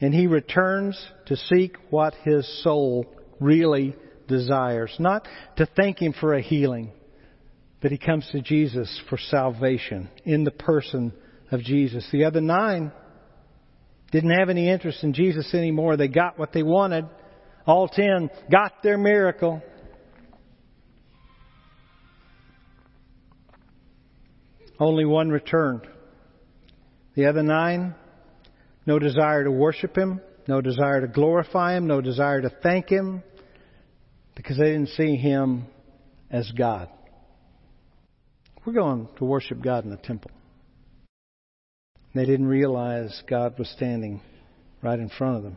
And 0.00 0.12
he 0.12 0.26
returns 0.26 1.00
to 1.26 1.36
seek 1.36 1.76
what 1.88 2.14
his 2.24 2.64
soul 2.64 3.06
really 3.38 3.94
desires. 4.26 4.92
Not 4.98 5.28
to 5.58 5.66
thank 5.66 6.02
him 6.02 6.14
for 6.18 6.34
a 6.34 6.42
healing, 6.42 6.90
but 7.80 7.92
he 7.92 7.98
comes 7.98 8.28
to 8.32 8.40
Jesus 8.40 9.00
for 9.08 9.18
salvation 9.18 10.08
in 10.24 10.42
the 10.42 10.50
person 10.50 11.12
of 11.52 11.60
Jesus. 11.60 12.08
The 12.10 12.24
other 12.24 12.40
nine 12.40 12.90
didn't 14.10 14.36
have 14.36 14.48
any 14.48 14.68
interest 14.68 15.04
in 15.04 15.12
Jesus 15.12 15.54
anymore. 15.54 15.96
They 15.96 16.08
got 16.08 16.40
what 16.40 16.52
they 16.52 16.64
wanted. 16.64 17.06
All 17.66 17.88
ten 17.88 18.30
got 18.50 18.82
their 18.82 18.96
miracle. 18.96 19.60
Only 24.78 25.04
one 25.04 25.30
returned. 25.30 25.86
The 27.14 27.26
other 27.26 27.42
nine, 27.42 27.94
no 28.84 28.98
desire 28.98 29.42
to 29.44 29.50
worship 29.50 29.96
Him, 29.96 30.20
no 30.46 30.60
desire 30.60 31.00
to 31.00 31.08
glorify 31.08 31.76
Him, 31.76 31.86
no 31.86 32.00
desire 32.00 32.42
to 32.42 32.50
thank 32.62 32.88
Him, 32.88 33.22
because 34.34 34.58
they 34.58 34.66
didn't 34.66 34.90
see 34.90 35.16
Him 35.16 35.66
as 36.30 36.50
God. 36.52 36.88
We're 38.64 38.74
going 38.74 39.08
to 39.16 39.24
worship 39.24 39.62
God 39.62 39.84
in 39.84 39.90
the 39.90 39.96
temple. 39.96 40.30
They 42.14 42.26
didn't 42.26 42.46
realize 42.46 43.22
God 43.28 43.58
was 43.58 43.68
standing 43.70 44.20
right 44.82 44.98
in 44.98 45.08
front 45.08 45.36
of 45.36 45.42
them. 45.42 45.56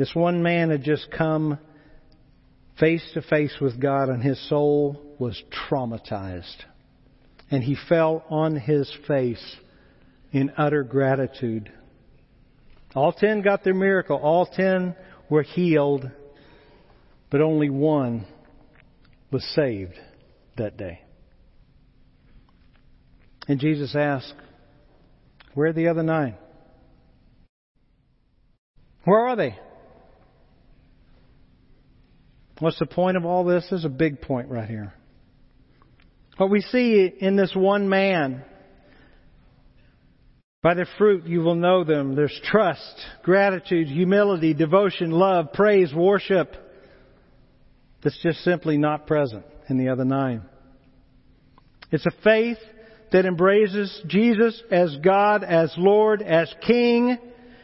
This 0.00 0.14
one 0.14 0.42
man 0.42 0.70
had 0.70 0.82
just 0.82 1.10
come 1.10 1.58
face 2.78 3.06
to 3.12 3.20
face 3.20 3.54
with 3.60 3.78
God 3.78 4.08
and 4.08 4.22
his 4.22 4.40
soul 4.48 4.98
was 5.18 5.42
traumatized. 5.68 6.64
And 7.50 7.62
he 7.62 7.76
fell 7.86 8.24
on 8.30 8.56
his 8.56 8.90
face 9.06 9.56
in 10.32 10.52
utter 10.56 10.84
gratitude. 10.84 11.70
All 12.94 13.12
ten 13.12 13.42
got 13.42 13.62
their 13.62 13.74
miracle. 13.74 14.16
All 14.16 14.46
ten 14.46 14.96
were 15.28 15.42
healed, 15.42 16.10
but 17.28 17.42
only 17.42 17.68
one 17.68 18.24
was 19.30 19.44
saved 19.54 19.98
that 20.56 20.78
day. 20.78 21.02
And 23.48 23.60
Jesus 23.60 23.94
asked, 23.94 24.32
Where 25.52 25.68
are 25.68 25.72
the 25.74 25.88
other 25.88 26.02
nine? 26.02 26.36
Where 29.04 29.26
are 29.26 29.36
they? 29.36 29.58
What's 32.60 32.78
the 32.78 32.86
point 32.86 33.16
of 33.16 33.24
all 33.24 33.44
this? 33.44 33.66
There's 33.70 33.86
a 33.86 33.90
big 33.90 34.20
point 34.20 34.48
right 34.48 34.68
here. 34.68 34.92
What 36.36 36.50
we 36.50 36.60
see 36.60 37.10
in 37.20 37.36
this 37.36 37.52
one 37.54 37.88
man, 37.88 38.44
by 40.62 40.74
their 40.74 40.88
fruit 40.98 41.26
you 41.26 41.40
will 41.40 41.54
know 41.54 41.84
them. 41.84 42.14
There's 42.14 42.38
trust, 42.44 42.94
gratitude, 43.22 43.88
humility, 43.88 44.52
devotion, 44.52 45.10
love, 45.10 45.52
praise, 45.54 45.92
worship. 45.94 46.54
That's 48.02 48.20
just 48.22 48.44
simply 48.44 48.76
not 48.76 49.06
present 49.06 49.44
in 49.68 49.78
the 49.78 49.88
other 49.88 50.04
nine. 50.04 50.42
It's 51.90 52.06
a 52.06 52.12
faith 52.22 52.58
that 53.12 53.24
embraces 53.24 54.02
Jesus 54.06 54.62
as 54.70 54.96
God, 55.02 55.44
as 55.44 55.74
Lord, 55.76 56.22
as 56.22 56.54
King, 56.66 57.18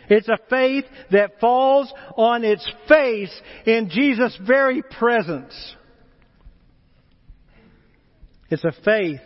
it's 0.09 0.29
a 0.29 0.39
faith 0.49 0.85
that 1.11 1.41
falls 1.41 1.93
on 2.17 2.45
its 2.45 2.69
face 2.89 3.41
in 3.65 3.89
Jesus' 3.91 4.39
very 4.47 4.83
presence. 4.83 5.77
It's 8.49 8.65
a 8.65 8.73
faith, 8.85 9.21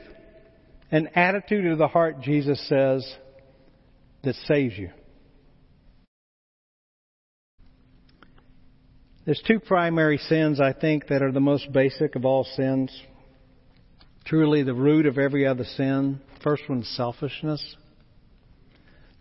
an 0.91 1.09
attitude 1.14 1.66
of 1.66 1.78
the 1.78 1.89
heart, 1.89 2.20
Jesus 2.22 2.61
says, 2.68 3.07
that 4.22 4.35
saves 4.47 4.76
you. 4.78 4.91
There's 9.26 9.43
two 9.47 9.61
primary 9.61 10.18
sins, 10.18 10.61
I 10.61 10.72
think, 10.72 11.09
that 11.09 11.22
are 11.22 11.31
the 11.31 11.41
most 11.41 11.70
basic 11.72 12.16
of 12.16 12.24
all 12.24 12.45
sins. 12.45 12.91
Truly 14.24 14.62
the 14.62 14.74
root 14.74 15.07
of 15.07 15.18
every 15.18 15.47
other 15.47 15.64
sin. 15.64 16.20
First 16.43 16.62
one's 16.68 16.89
selfishness. 16.97 17.76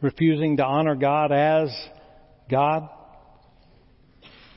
Refusing 0.01 0.57
to 0.57 0.65
honor 0.65 0.95
God 0.95 1.31
as 1.31 1.69
God. 2.49 2.89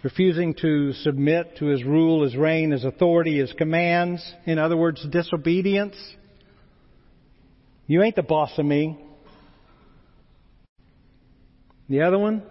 Refusing 0.05 0.55
to 0.55 0.93
submit 0.93 1.57
to 1.59 1.66
His 1.66 1.84
rule, 1.84 2.22
His 2.22 2.36
reign, 2.36 2.70
His 2.70 2.84
authority, 2.84 3.38
His 3.38 3.53
commands. 3.53 4.22
In 4.47 4.59
other 4.59 4.76
words, 4.76 5.05
disobedience. 5.11 5.97
You 7.86 8.03
ain't 8.03 8.16
the 8.16 8.22
boss 8.22 8.53
of 8.57 8.64
me. 8.64 8.99
The 11.88 12.03
other 12.03 12.18
one, 12.18 12.43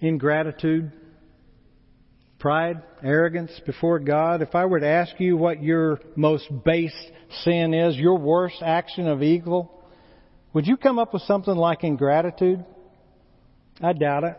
ingratitude, 0.00 0.90
pride, 2.38 2.82
arrogance 3.02 3.52
before 3.64 3.98
God. 3.98 4.42
If 4.42 4.54
I 4.54 4.64
were 4.64 4.80
to 4.80 4.88
ask 4.88 5.20
you 5.20 5.36
what 5.36 5.62
your 5.62 6.00
most 6.16 6.46
base 6.64 6.96
sin 7.44 7.74
is, 7.74 7.96
your 7.96 8.18
worst 8.18 8.56
action 8.62 9.06
of 9.06 9.22
evil, 9.22 9.75
would 10.56 10.66
you 10.66 10.78
come 10.78 10.98
up 10.98 11.12
with 11.12 11.20
something 11.24 11.54
like 11.54 11.84
ingratitude? 11.84 12.64
I 13.78 13.92
doubt 13.92 14.24
it. 14.24 14.38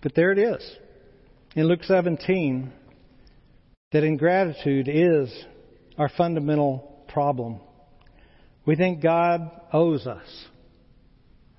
But 0.00 0.14
there 0.14 0.30
it 0.30 0.38
is. 0.38 0.76
In 1.56 1.66
Luke 1.66 1.82
17, 1.82 2.72
that 3.90 4.04
ingratitude 4.04 4.88
is 4.88 5.34
our 5.98 6.08
fundamental 6.16 7.04
problem. 7.08 7.58
We 8.64 8.76
think 8.76 9.02
God 9.02 9.50
owes 9.72 10.06
us 10.06 10.46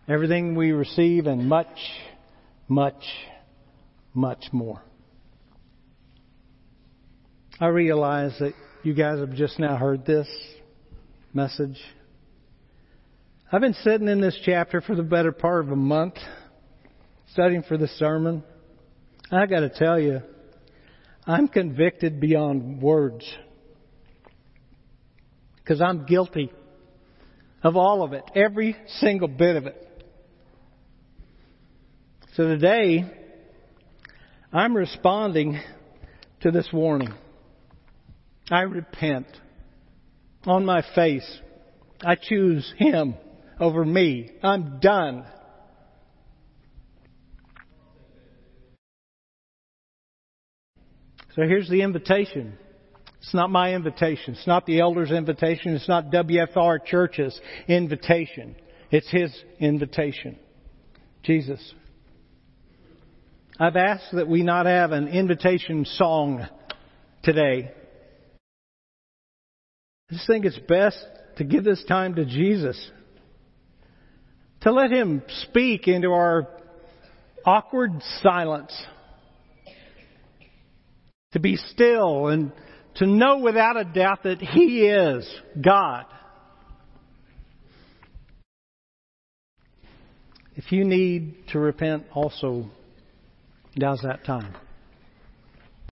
everything 0.08 0.56
we 0.56 0.72
receive 0.72 1.28
and 1.28 1.49
much, 1.49 1.78
much, 2.70 3.04
much 4.14 4.45
more. 4.54 4.82
I 7.60 7.68
realize 7.68 8.32
that 8.39 8.54
you 8.84 8.93
guys 8.93 9.20
have 9.20 9.34
just 9.34 9.60
now 9.60 9.76
heard 9.76 10.06
this 10.06 10.30
message. 11.34 11.82
I've 13.54 13.60
been 13.60 13.74
sitting 13.84 14.08
in 14.08 14.22
this 14.22 14.39
chapter 14.45 14.80
for 14.80 14.95
the 14.95 15.04
better 15.04 15.34
part 15.34 15.66
of 15.66 15.72
a 15.72 15.76
month, 15.76 16.14
studying 17.34 17.64
for 17.64 17.78
the 17.78 17.89
sermon. 17.89 18.45
I 19.30 19.45
got 19.45 19.60
to 19.60 19.70
tell 19.70 19.99
you, 19.99 20.22
I'm 21.28 21.49
convicted 21.49 22.22
beyond 22.22 22.82
words 22.82 23.30
because 25.58 25.82
I'm 25.82 26.06
guilty 26.06 26.49
of 27.62 27.76
all 27.76 28.04
of 28.04 28.14
it, 28.14 28.24
every 28.36 28.78
single 28.99 29.28
bit 29.28 29.58
of 29.58 29.66
it. 29.66 30.06
So 32.36 32.47
today, 32.47 33.04
I'm 34.54 34.74
responding 34.78 35.60
to 36.39 36.52
this 36.52 36.70
warning. 36.72 37.14
I 38.49 38.62
repent 38.62 39.28
on 40.45 40.64
my 40.64 40.86
face. 40.95 41.39
I 42.02 42.16
choose 42.16 42.74
Him 42.78 43.16
over 43.62 43.86
me. 43.86 44.32
I'm 44.43 44.80
done. 44.80 45.26
So 51.36 51.43
here's 51.43 51.70
the 51.70 51.84
invitation. 51.84 52.57
It's 53.20 53.34
not 53.34 53.51
my 53.51 53.76
invitation. 53.76 54.34
It's 54.34 54.47
not 54.47 54.66
the 54.66 54.82
elder's 54.82 55.12
invitation. 55.12 55.76
It's 55.76 55.88
not 55.88 56.12
WFR 56.12 56.84
Church's 56.84 57.39
invitation. 57.68 58.55
It's 58.89 59.09
His 59.09 59.32
invitation. 59.59 60.38
Jesus. 61.24 61.74
I've 63.59 63.76
asked 63.76 64.12
that 64.14 64.28
we 64.28 64.41
not 64.41 64.66
have 64.66 64.91
an 64.91 65.07
invitation 65.07 65.86
song 65.86 66.47
today. 67.22 67.72
I 70.09 70.14
just 70.14 70.26
think 70.26 70.45
it's 70.45 70.59
best 70.68 70.97
to 71.38 71.43
give 71.43 71.64
this 71.64 71.84
time 71.88 72.16
to 72.16 72.26
Jesus. 72.26 72.91
To 74.62 74.72
let 74.72 74.91
Him 74.91 75.24
speak 75.43 75.88
into 75.88 76.09
our 76.09 76.47
awkward 77.45 77.91
silence. 78.22 78.72
To 81.34 81.39
be 81.39 81.55
still 81.55 82.28
and 82.28 82.51
to 82.95 83.07
know 83.07 83.39
without 83.39 83.78
a 83.78 83.86
doubt 83.86 84.24
that 84.24 84.39
He 84.39 84.86
is 84.86 85.28
God. 85.59 86.05
If 90.55 90.72
you 90.72 90.84
need 90.84 91.47
to 91.49 91.59
repent 91.59 92.05
also, 92.14 92.70
now's 93.76 94.01
that 94.01 94.26
time. 94.26 94.53